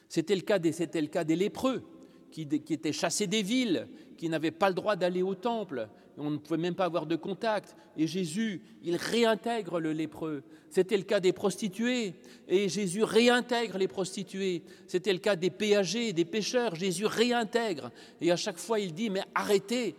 C'était 0.10 0.36
le, 0.36 0.42
cas 0.42 0.60
des, 0.60 1.36
lépreux, 1.36 1.84
qui 2.32 2.42
étaient 2.42 2.92
chassés 2.92 3.28
des 3.28 3.42
villes, 3.42 3.88
qui 4.18 4.30
n'avaient 4.30 4.52
pas 4.52 4.70
le 4.70 4.76
droit 4.76 4.96
d'aller 4.96 5.24
au 5.24 5.36
temple, 5.36 5.90
on 6.18 6.32
ne 6.32 6.38
pouvait 6.38 6.60
même 6.60 6.76
pas 6.76 6.86
avoir 6.86 7.06
de 7.06 7.16
contact. 7.16 7.76
Et 7.98 8.08
Jésus, 8.08 8.62
il 8.84 8.96
réintègre 8.96 9.80
le 9.80 9.92
lépreux. 9.92 10.44
C'était 10.70 10.98
le 10.98 11.04
cas 11.04 11.20
des 11.20 11.34
prostituées, 11.34 12.16
et 12.48 12.70
Jésus 12.70 13.04
réintègre 13.04 13.78
les 13.78 13.88
prostituées. 13.88 14.64
C'était 14.88 15.14
le 15.14 15.20
cas 15.20 15.36
des 15.36 15.50
péagers, 15.50 16.14
des 16.14 16.26
pêcheurs, 16.26 16.76
Jésus 16.76 17.06
réintègre. 17.06 17.92
Et 18.22 18.32
à 18.32 18.36
chaque 18.36 18.58
fois, 18.58 18.80
il 18.80 18.94
dit, 18.94 19.10
mais 19.10 19.24
arrêtez, 19.34 19.96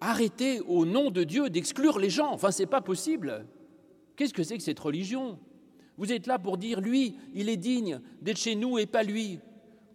arrêtez 0.00 0.60
au 0.60 0.84
nom 0.84 1.10
de 1.10 1.24
Dieu 1.24 1.50
d'exclure 1.50 1.98
les 1.98 2.10
gens. 2.10 2.32
Enfin, 2.32 2.50
c'est 2.50 2.66
pas 2.66 2.80
possible. 2.80 3.46
Qu'est-ce 4.16 4.34
que 4.34 4.42
c'est 4.42 4.56
que 4.56 4.62
cette 4.62 4.80
religion? 4.80 5.38
Vous 5.98 6.12
êtes 6.12 6.26
là 6.26 6.38
pour 6.38 6.58
dire, 6.58 6.80
lui, 6.80 7.16
il 7.34 7.48
est 7.48 7.56
digne 7.56 8.00
d'être 8.20 8.38
chez 8.38 8.54
nous 8.54 8.78
et 8.78 8.86
pas 8.86 9.02
lui. 9.02 9.38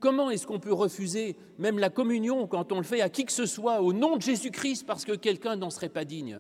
Comment 0.02 0.32
est-ce 0.32 0.48
qu'on 0.48 0.60
peut 0.60 0.74
refuser 0.74 1.36
même 1.60 1.78
la 1.78 1.92
communion 1.92 2.48
quand 2.48 2.72
on 2.72 2.78
le 2.78 2.84
fait 2.84 3.02
à 3.02 3.10
qui 3.10 3.24
que 3.24 3.32
ce 3.32 3.46
soit 3.46 3.82
au 3.82 3.94
nom 3.94 4.18
de 4.18 4.22
Jésus-Christ 4.24 4.84
parce 4.88 5.06
que 5.06 5.12
quelqu'un 5.12 5.56
n'en 5.56 5.70
serait 5.70 5.90
pas 5.90 6.06
digne? 6.06 6.40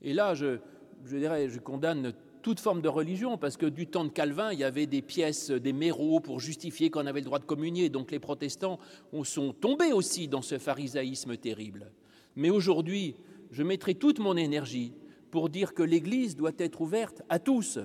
Et 0.00 0.14
là, 0.14 0.34
je, 0.34 0.60
dirais, 1.04 1.48
je 1.48 1.58
condamne 1.58 2.12
toute 2.42 2.60
forme 2.60 2.80
de 2.80 2.88
religion, 2.88 3.36
parce 3.36 3.56
que 3.56 3.66
du 3.66 3.88
temps 3.88 4.04
de 4.04 4.10
Calvin, 4.10 4.52
il 4.52 4.60
y 4.60 4.64
avait 4.64 4.86
des 4.86 5.02
pièces, 5.02 5.50
des 5.50 5.72
méros 5.72 6.20
pour 6.20 6.38
justifier 6.38 6.88
qu'on 6.90 7.06
avait 7.06 7.18
le 7.18 7.26
droit 7.26 7.40
de 7.40 7.44
communier. 7.44 7.88
Donc 7.88 8.12
les 8.12 8.20
protestants 8.20 8.78
sont 9.24 9.52
tombés 9.52 9.92
aussi 9.92 10.28
dans 10.28 10.42
ce 10.42 10.56
pharisaïsme 10.56 11.36
terrible. 11.36 11.90
Mais 12.36 12.50
aujourd'hui, 12.50 13.16
je 13.50 13.64
mettrai 13.64 13.96
toute 13.96 14.20
mon 14.20 14.36
énergie 14.36 14.92
pour 15.32 15.48
dire 15.48 15.74
que 15.74 15.82
l'Église 15.82 16.36
doit 16.36 16.52
être 16.58 16.80
ouverte 16.80 17.22
à 17.28 17.40
tous, 17.40 17.80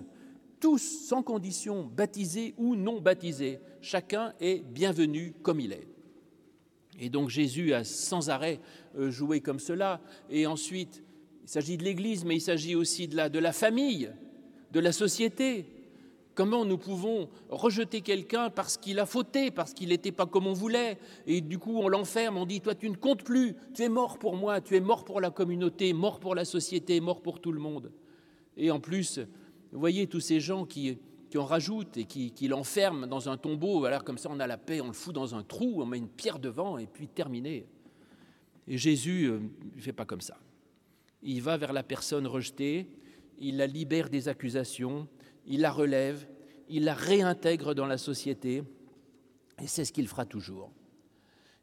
tous 0.62 0.78
sans 1.08 1.24
condition, 1.24 1.84
baptisés 1.84 2.54
ou 2.58 2.78
non 2.78 3.02
baptisés. 3.02 3.60
Chacun 3.82 4.34
est 4.40 4.64
bienvenu 4.64 5.34
comme 5.42 5.60
il 5.60 5.74
est. 5.74 5.88
Et 7.00 7.10
donc 7.10 7.30
Jésus 7.30 7.74
a 7.74 7.84
sans 7.84 8.30
arrêt 8.30 8.62
euh, 8.98 9.12
joué 9.12 9.42
comme 9.42 9.60
cela. 9.60 10.00
Et 10.30 10.46
ensuite, 10.46 11.04
il 11.44 11.50
s'agit 11.50 11.78
de 11.78 11.84
l'Église, 11.84 12.24
mais 12.24 12.36
il 12.36 12.42
s'agit 12.42 12.76
aussi 12.76 13.08
de 13.08 13.18
la, 13.18 13.28
de 13.28 13.40
la 13.40 13.52
famille, 13.52 14.12
de 14.72 14.80
la 14.80 14.92
société. 14.92 15.66
Comment 16.36 16.64
nous 16.64 16.78
pouvons 16.78 17.28
rejeter 17.50 18.02
quelqu'un 18.02 18.50
parce 18.50 18.78
qu'il 18.78 19.00
a 19.00 19.06
fauté, 19.06 19.52
parce 19.52 19.74
qu'il 19.74 19.90
n'était 19.90 20.12
pas 20.12 20.28
comme 20.28 20.48
on 20.48 20.54
voulait, 20.54 20.98
et 21.28 21.42
du 21.42 21.60
coup 21.60 21.78
on 21.78 21.90
l'enferme, 21.90 22.38
on 22.38 22.46
dit, 22.46 22.62
toi 22.62 22.74
tu 22.74 22.90
ne 22.90 22.96
comptes 22.96 23.24
plus, 23.24 23.56
tu 23.74 23.82
es 23.82 23.90
mort 23.90 24.18
pour 24.18 24.38
moi, 24.38 24.62
tu 24.62 24.78
es 24.78 24.80
mort 24.80 25.04
pour 25.04 25.20
la 25.20 25.30
communauté, 25.30 25.92
mort 25.92 26.22
pour 26.22 26.34
la 26.34 26.46
société, 26.46 27.02
mort 27.02 27.22
pour 27.22 27.42
tout 27.42 27.52
le 27.52 27.60
monde. 27.60 27.92
Et 28.56 28.72
en 28.72 28.80
plus, 28.80 29.20
vous 29.72 29.80
voyez 29.80 30.08
tous 30.08 30.20
ces 30.20 30.40
gens 30.40 30.66
qui, 30.66 30.98
en 31.36 31.46
rajoutent 31.46 31.98
et 31.98 32.06
qui, 32.06 32.48
l'enferment 32.48 33.08
dans 33.08 33.30
un 33.30 33.38
tombeau, 33.38 33.86
alors 33.86 34.04
comme 34.04 34.18
ça 34.18 34.30
on 34.32 34.40
a 34.40 34.48
la 34.48 34.58
paix, 34.58 34.82
on 34.82 34.88
le 34.88 34.94
fout 34.94 35.16
dans 35.16 35.34
un 35.34 35.44
trou, 35.44 35.82
on 35.82 35.86
met 35.86 35.98
une 35.98 36.10
pierre 36.10 36.40
devant 36.40 36.78
et 36.78 36.88
puis 36.88 37.08
terminé. 37.08 37.66
Et 38.68 38.78
Jésus 38.78 39.28
ne 39.28 39.32
euh, 39.32 39.40
fait 39.80 39.94
pas 39.94 40.06
comme 40.06 40.22
ça. 40.22 40.38
Il 41.24 41.42
va 41.42 41.58
vers 41.58 41.74
la 41.74 41.84
personne 41.84 42.28
rejetée, 42.28 42.88
il 43.40 43.58
la 43.58 43.68
libère 43.68 44.10
des 44.10 44.28
accusations, 44.28 45.08
il 45.46 45.62
la 45.62 45.72
relève, 45.72 46.28
il 46.70 46.84
la 46.84 46.94
réintègre 46.94 47.74
dans 47.74 47.86
la 47.86 47.98
société, 47.98 48.64
et 49.62 49.68
c'est 49.68 49.86
ce 49.86 49.94
qu'il 49.94 50.08
fera 50.08 50.26
toujours. 50.26 50.72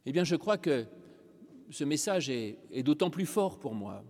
Eh 0.07 0.13
bien, 0.13 0.25
je 0.25 0.37
crois 0.37 0.59
que 0.59 0.87
ce 1.71 1.85
message 1.85 2.31
est 2.31 2.83
d'autant 2.83 3.11
plus 3.11 3.27
fort 3.27 3.59
pour 3.59 3.75
moi, 3.75 4.03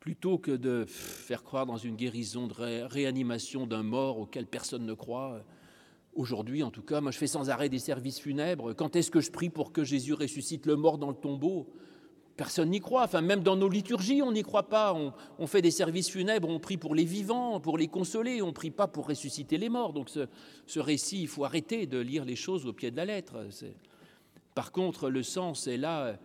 plutôt 0.00 0.38
que 0.38 0.50
de 0.50 0.86
faire 0.86 1.44
croire 1.44 1.66
dans 1.66 1.76
une 1.76 1.94
guérison, 1.94 2.46
de 2.46 2.54
réanimation 2.86 3.66
d'un 3.66 3.82
mort 3.82 4.18
auquel 4.18 4.46
personne 4.46 4.86
ne 4.86 4.94
croit. 4.94 5.44
Aujourd'hui, 6.14 6.62
en 6.62 6.70
tout 6.70 6.82
cas, 6.82 7.00
moi 7.00 7.12
je 7.12 7.18
fais 7.18 7.26
sans 7.26 7.50
arrêt 7.50 7.68
des 7.68 7.78
services 7.78 8.18
funèbres. 8.18 8.72
Quand 8.72 8.96
est-ce 8.96 9.10
que 9.10 9.20
je 9.20 9.30
prie 9.30 9.50
pour 9.50 9.72
que 9.72 9.84
Jésus 9.84 10.14
ressuscite 10.14 10.66
le 10.66 10.74
mort 10.74 10.98
dans 10.98 11.10
le 11.10 11.14
tombeau? 11.14 11.68
Personne 12.36 12.70
n'y 12.70 12.80
croit. 12.80 13.04
Enfin, 13.04 13.20
même 13.20 13.42
dans 13.42 13.56
nos 13.56 13.68
liturgies, 13.68 14.22
on 14.22 14.32
n'y 14.32 14.42
croit 14.42 14.70
pas. 14.70 14.96
On, 15.38 15.46
fait 15.46 15.60
des 15.60 15.70
services 15.70 16.08
funèbres, 16.08 16.48
on 16.48 16.58
prie 16.58 16.78
pour 16.78 16.94
les 16.94 17.04
vivants, 17.04 17.60
pour 17.60 17.76
les 17.76 17.86
consoler. 17.86 18.40
On 18.40 18.46
ne 18.46 18.52
prie 18.52 18.70
pas 18.70 18.88
pour 18.88 19.06
ressusciter 19.06 19.58
les 19.58 19.68
morts. 19.68 19.92
Donc, 19.92 20.08
ce, 20.08 20.26
ce, 20.66 20.80
récit, 20.80 21.20
il 21.20 21.28
faut 21.28 21.44
arrêter 21.44 21.86
de 21.86 21.98
lire 21.98 22.24
les 22.24 22.36
choses 22.36 22.64
au 22.66 22.72
pied 22.72 22.90
de 22.90 22.96
la 22.96 23.04
lettre. 23.04 23.46
Par 24.54 24.72
contre, 24.72 25.10
le 25.10 25.22
sens 25.22 25.66
est 25.66 25.76
là 25.76 26.16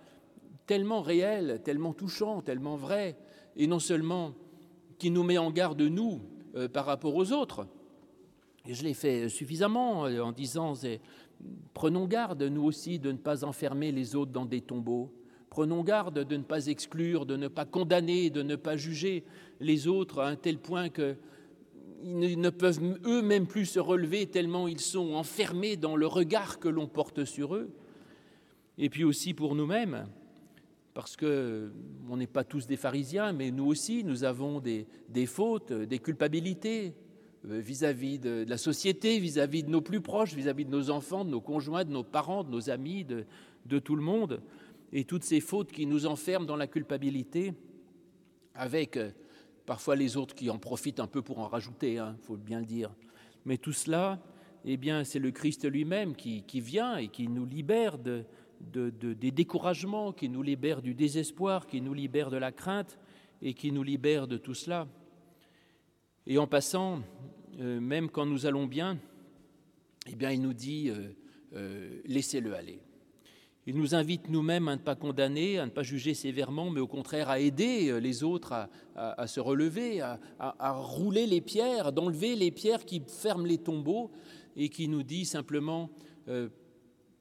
tellement 0.66 1.02
réel, 1.02 1.60
tellement 1.66 1.94
touchant, 1.94 2.42
tellement 2.42 2.78
vrai 2.78 3.18
et 3.56 3.68
non 3.68 3.80
seulement 3.80 4.34
qui 4.98 5.12
nous 5.12 5.24
met 5.24 5.38
en 5.38 5.52
garde, 5.52 5.82
nous, 5.82 6.22
euh, 6.56 6.68
par 6.68 6.86
rapport 6.86 7.16
aux 7.16 7.32
autres. 7.32 7.68
Et 8.68 8.74
je 8.74 8.84
l'ai 8.84 8.94
fait 8.94 9.30
suffisamment 9.30 10.06
euh, 10.06 10.22
en 10.22 10.32
disant, 10.32 10.74
prenons 11.74 12.06
garde, 12.06 12.44
nous 12.44 12.64
aussi, 12.64 13.00
de 13.00 13.12
ne 13.12 13.18
pas 13.18 13.44
enfermer 13.44 13.92
les 13.92 14.16
autres 14.16 14.32
dans 14.32 14.46
des 14.46 14.62
tombeaux. 14.62 15.12
Prenons 15.50 15.84
garde 15.84 16.26
de 16.26 16.36
ne 16.36 16.44
pas 16.44 16.68
exclure, 16.68 17.26
de 17.26 17.38
ne 17.38 17.48
pas 17.48 17.66
condamner, 17.66 18.30
de 18.30 18.42
ne 18.42 18.56
pas 18.56 18.76
juger 18.76 19.24
les 19.60 19.88
autres 19.88 20.20
à 20.20 20.28
un 20.28 20.36
tel 20.36 20.58
point 20.58 20.90
qu'ils 20.90 21.18
ne 22.42 22.50
peuvent 22.50 22.82
eux-mêmes 23.06 23.48
plus 23.48 23.66
se 23.66 23.80
relever 23.80 24.28
tellement 24.28 24.68
ils 24.68 24.82
sont 24.82 25.14
enfermés 25.14 25.78
dans 25.78 25.96
le 25.96 26.08
regard 26.08 26.60
que 26.60 26.68
l'on 26.68 26.88
porte 26.88 27.24
sur 27.24 27.56
eux. 27.56 27.70
Et 28.78 28.90
puis 28.90 29.06
aussi 29.06 29.34
pour 29.34 29.56
nous-mêmes, 29.56 30.08
parce 30.96 31.18
que 31.18 31.72
on 32.10 32.16
n'est 32.16 32.26
pas 32.26 32.46
tous 32.46 32.66
des 32.68 32.78
pharisiens, 32.78 33.34
mais 33.34 33.52
nous 33.52 33.66
aussi, 33.66 34.06
nous 34.06 34.24
avons 34.24 34.62
des, 34.62 34.88
fautes, 35.28 35.74
des 35.74 36.00
culpabilités 36.00 36.96
euh, 37.50 37.60
vis-à-vis 37.60 38.18
de, 38.18 38.46
la 38.48 38.58
société, 38.58 39.20
vis-à-vis 39.20 39.64
de 39.64 39.70
nos 39.70 39.82
plus 39.82 40.00
proches, 40.00 40.34
vis-à-vis 40.34 40.64
de 40.64 40.72
nos 40.72 40.90
enfants, 40.90 41.26
de 41.26 41.30
nos 41.30 41.42
conjoints, 41.42 41.84
de 41.84 41.92
nos 41.92 42.06
parents, 42.06 42.46
de 42.46 42.50
nos 42.50 42.70
amis, 42.70 43.04
de, 43.04 43.80
tout 43.80 43.98
le 43.98 44.02
monde. 44.02 44.42
Et 44.94 45.04
toutes 45.04 45.26
ces 45.26 45.42
fautes 45.42 45.74
qui 45.74 45.86
nous 45.86 46.06
enferment 46.06 46.46
dans 46.46 46.56
la 46.56 46.68
culpabilité, 46.68 47.54
avec 48.54 48.96
euh, 48.96 49.12
parfois 49.66 49.98
les 49.98 50.16
autres 50.16 50.34
qui 50.34 50.50
en 50.50 50.60
profitent 50.60 51.02
un 51.02 51.08
peu 51.08 51.22
pour 51.22 51.40
en 51.40 51.50
rajouter, 51.50 51.96
il 51.96 51.98
hein, 51.98 52.16
faut 52.22 52.38
bien 52.38 52.62
le 52.62 52.66
dire. 52.66 52.90
Mais 53.44 53.58
tout 53.58 53.74
cela, 53.74 54.24
eh 54.64 54.78
bien, 54.78 55.04
c'est 55.04 55.20
le 55.20 55.32
Christ 55.32 55.70
lui-même 55.70 56.16
qui, 56.16 56.42
vient 56.62 56.96
et 56.96 57.10
qui 57.10 57.28
nous 57.28 57.46
libère 57.46 57.98
de, 57.98 58.24
des 58.74 59.32
découragements, 59.32 60.12
qui 60.12 60.30
nous 60.30 60.42
libèrent 60.42 60.82
du 60.82 60.94
désespoir, 60.94 61.68
qui 61.68 61.82
nous 61.82 61.94
libèrent 61.94 62.30
de 62.30 62.38
la 62.38 62.52
crainte 62.52 63.00
et 63.42 63.54
qui 63.54 63.72
nous 63.72 63.84
libèrent 63.84 64.28
de 64.28 64.38
tout 64.38 64.54
cela. 64.54 64.88
Et 66.28 66.38
en 66.38 66.48
passant, 66.48 67.02
euh, 67.60 67.80
même 67.80 68.10
quand 68.10 68.26
nous 68.26 68.46
allons 68.46 68.66
bien, 68.66 68.98
eh 70.08 70.16
bien, 70.16 70.32
il 70.32 70.42
nous 70.42 70.54
dit 70.54 70.90
euh, 70.90 71.10
euh, 71.56 72.02
laissez-le 72.06 72.56
aller. 72.56 72.80
Il 73.68 73.78
nous 73.78 73.96
invite 73.96 74.30
nous-mêmes 74.30 74.68
à 74.68 74.76
ne 74.76 74.82
pas 74.82 74.96
condamner, 74.96 75.58
à 75.58 75.66
ne 75.66 75.72
pas 75.72 75.84
juger 75.84 76.14
sévèrement, 76.14 76.70
mais 76.70 76.80
au 76.80 76.88
contraire 76.88 77.30
à 77.30 77.40
aider 77.40 78.00
les 78.00 78.24
autres 78.24 78.68
à, 78.96 79.26
se 79.26 79.40
relever, 79.40 80.02
à, 80.02 80.20
à, 80.38 80.72
rouler 80.74 81.26
les 81.26 81.42
pierres, 81.42 81.92
d'enlever 81.92 82.36
les 82.36 82.52
pierres 82.52 82.86
qui 82.86 83.02
ferment 83.08 83.48
les 83.48 83.58
tombeaux, 83.58 84.12
et 84.56 84.70
qui 84.70 84.88
nous 84.88 85.02
dit 85.02 85.26
simplement 85.26 85.90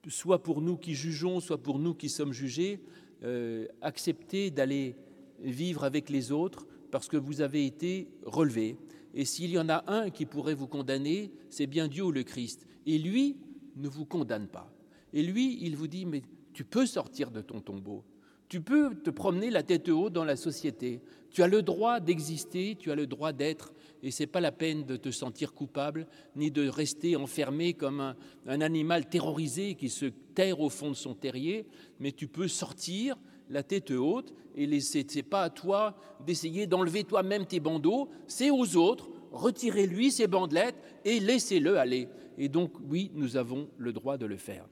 soit 0.09 0.43
pour 0.43 0.61
nous 0.61 0.77
qui 0.77 0.95
jugeons, 0.95 1.41
soit 1.41 1.63
pour 1.63 1.79
nous 1.79 1.95
qui 1.95 2.09
sommes 2.09 2.33
jugés, 2.33 2.81
euh, 3.23 3.67
acceptez 3.81 4.51
d'aller 4.51 4.97
vivre 5.41 5.85
avec 5.85 6.11
les 6.11 6.33
autres 6.33 6.67
parce 6.91 7.09
que 7.09 7.17
vous 7.17 7.41
avez 7.41 7.67
été 7.67 8.09
relevés. 8.25 8.77
Et 9.15 9.25
s'il 9.25 9.51
y 9.51 9.59
en 9.59 9.69
a 9.69 9.85
un 9.87 10.11
qui 10.11 10.27
pourrait 10.27 10.55
vous 10.55 10.67
condamner, 10.67 11.33
c'est 11.51 11.67
bien 11.67 11.89
Dieu 11.89 12.05
ou 12.05 12.13
le 12.13 12.23
Christ. 12.23 12.67
Et 12.87 12.99
lui 12.99 13.37
ne 13.77 13.89
vous 13.89 14.05
condamne 14.05 14.49
pas. 14.49 14.73
Et 15.13 15.23
lui, 15.23 15.59
il 15.63 15.77
vous 15.77 15.87
dit, 15.87 16.07
mais 16.07 16.23
tu 16.53 16.65
peux 16.65 16.87
sortir 16.87 17.31
de 17.31 17.41
ton 17.41 17.61
tombeau. 17.61 18.05
Tu 18.49 18.61
peux 18.61 18.95
te 18.95 19.11
promener 19.11 19.51
la 19.51 19.63
tête 19.63 19.89
haute 19.89 20.13
dans 20.13 20.25
la 20.25 20.37
société. 20.37 21.03
Tu 21.31 21.43
as 21.43 21.49
le 21.49 21.63
droit 21.63 22.01
d'exister, 22.01 22.77
tu 22.79 22.91
as 22.91 22.95
le 22.95 23.07
droit 23.07 23.33
d'être 23.33 23.74
et 24.05 24.11
ce 24.11 24.23
n'est 24.23 24.29
pas 24.29 24.43
la 24.43 24.53
peine 24.53 24.85
de 24.85 24.97
te 24.97 25.11
sentir 25.11 25.55
coupable, 25.55 26.07
ni 26.37 26.51
de 26.51 26.69
rester 26.69 27.17
enfermé 27.17 27.73
comme 27.73 28.15
un, 28.47 28.61
animal 28.61 29.09
terrorisé 29.09 29.77
qui 29.77 29.89
se 29.89 30.05
terre 30.35 30.61
au 30.61 30.69
fond 30.69 30.91
de 30.91 30.95
son 30.95 31.15
terrier, 31.15 31.67
mais 31.99 32.13
tu 32.13 32.29
peux 32.29 32.47
sortir 32.47 33.17
la 33.49 33.63
tête 33.63 33.91
haute 33.91 34.35
et 34.57 34.81
ce 34.81 34.99
n'est 34.99 35.23
pas 35.23 35.45
à 35.45 35.51
toi 35.51 35.97
d'essayer 36.25 36.67
d'enlever 36.67 37.05
toi-même 37.05 37.47
tes 37.47 37.61
bandeaux, 37.61 38.11
c'est 38.27 38.51
aux 38.51 38.77
autres, 38.77 39.09
retirez-lui 39.33 40.13
ses 40.13 40.27
bandelettes 40.27 40.77
et 41.07 41.19
laissez-le 41.19 41.79
aller. 41.79 42.09
Et 42.37 42.51
donc 42.51 42.73
oui, 42.87 43.11
nous 43.15 43.39
avons 43.39 43.71
le 43.79 43.95
droit 43.95 44.19
de 44.19 44.27
le 44.27 44.37
faire. 44.37 44.69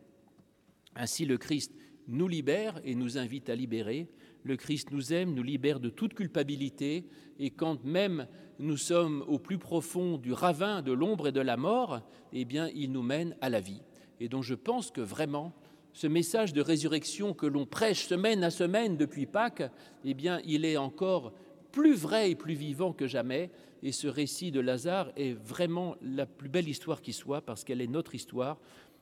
Ainsi 0.94 1.24
le 1.24 1.38
Christ 1.38 1.72
nous 2.06 2.28
libère 2.28 2.82
et 2.84 2.94
nous 2.94 3.16
invite 3.16 3.48
à 3.48 3.54
libérer. 3.54 4.08
Le 4.44 4.56
Christ 4.56 4.90
nous 4.90 5.12
aime, 5.12 5.34
nous 5.34 5.42
libère 5.42 5.80
de 5.80 5.90
toute 5.90 6.14
culpabilité, 6.14 7.06
et 7.38 7.50
quand 7.50 7.84
même 7.84 8.26
nous 8.58 8.76
sommes 8.76 9.24
au 9.26 9.38
plus 9.38 9.58
profond 9.58 10.18
du 10.18 10.32
ravin 10.32 10.82
de 10.82 10.92
l'ombre 10.92 11.28
et 11.28 11.32
de 11.32 11.40
la 11.40 11.56
mort, 11.56 12.00
eh 12.32 12.46
il 12.74 12.92
nous 12.92 13.02
mène 13.02 13.36
à 13.40 13.48
la 13.48 13.60
vie. 13.60 13.82
Et 14.20 14.28
donc 14.28 14.42
je 14.42 14.54
pense 14.54 14.90
que 14.90 15.00
vraiment, 15.00 15.52
ce 15.92 16.06
message 16.06 16.52
de 16.52 16.60
résurrection 16.60 17.34
que 17.34 17.46
l'on 17.46 17.66
prêche 17.66 18.06
semaine 18.06 18.44
à 18.44 18.50
semaine 18.50 18.96
depuis 18.96 19.26
Pâques, 19.26 19.70
eh 20.04 20.14
bien, 20.14 20.40
il 20.44 20.64
est 20.64 20.76
encore 20.76 21.32
plus 21.70 21.94
vrai 21.94 22.30
et 22.30 22.34
plus 22.34 22.54
vivant 22.54 22.92
que 22.92 23.06
jamais. 23.06 23.50
Et 23.82 23.92
ce 23.92 24.06
récit 24.06 24.52
de 24.52 24.60
Lazare 24.60 25.10
est 25.16 25.32
vraiment 25.32 25.96
la 26.02 26.26
plus 26.26 26.48
belle 26.48 26.68
histoire 26.68 27.02
qui 27.02 27.12
soit, 27.12 27.40
parce 27.40 27.64
qu'elle 27.64 27.80
est 27.80 27.86
notre 27.86 28.14
histoire, 28.14 28.58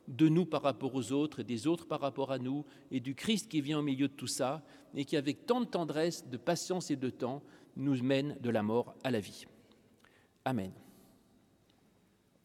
de 0.09 0.29
nous 0.29 0.47
par 0.47 0.63
rapport 0.63 0.95
aux 0.95 1.13
autres 1.13 1.41
et 1.41 1.45
des 1.45 1.67
autres 1.67 1.87
par 1.87 2.01
rapport 2.01 2.33
à 2.33 2.39
nous, 2.39 2.65
et 2.91 3.01
du 3.01 3.15
Christ 3.15 3.49
qui 3.49 3.61
vient 3.61 3.79
au 3.79 3.83
milieu 3.83 4.09
de 4.09 4.15
tout 4.15 4.27
ça, 4.27 4.63
et 4.95 5.05
qui, 5.05 5.17
avec 5.17 5.47
tant 5.47 5.61
de 5.61 5.67
tendresse, 5.67 6.27
de 6.27 6.37
patience 6.37 6.91
et 6.91 6.97
de 6.97 7.11
temps, 7.11 7.43
nous 7.77 8.03
mène 8.03 8.37
de 8.41 8.51
la 8.51 8.63
mort 8.63 8.95
à 9.05 9.11
la 9.11 9.21
vie. 9.21 9.47
Amen. 10.45 10.73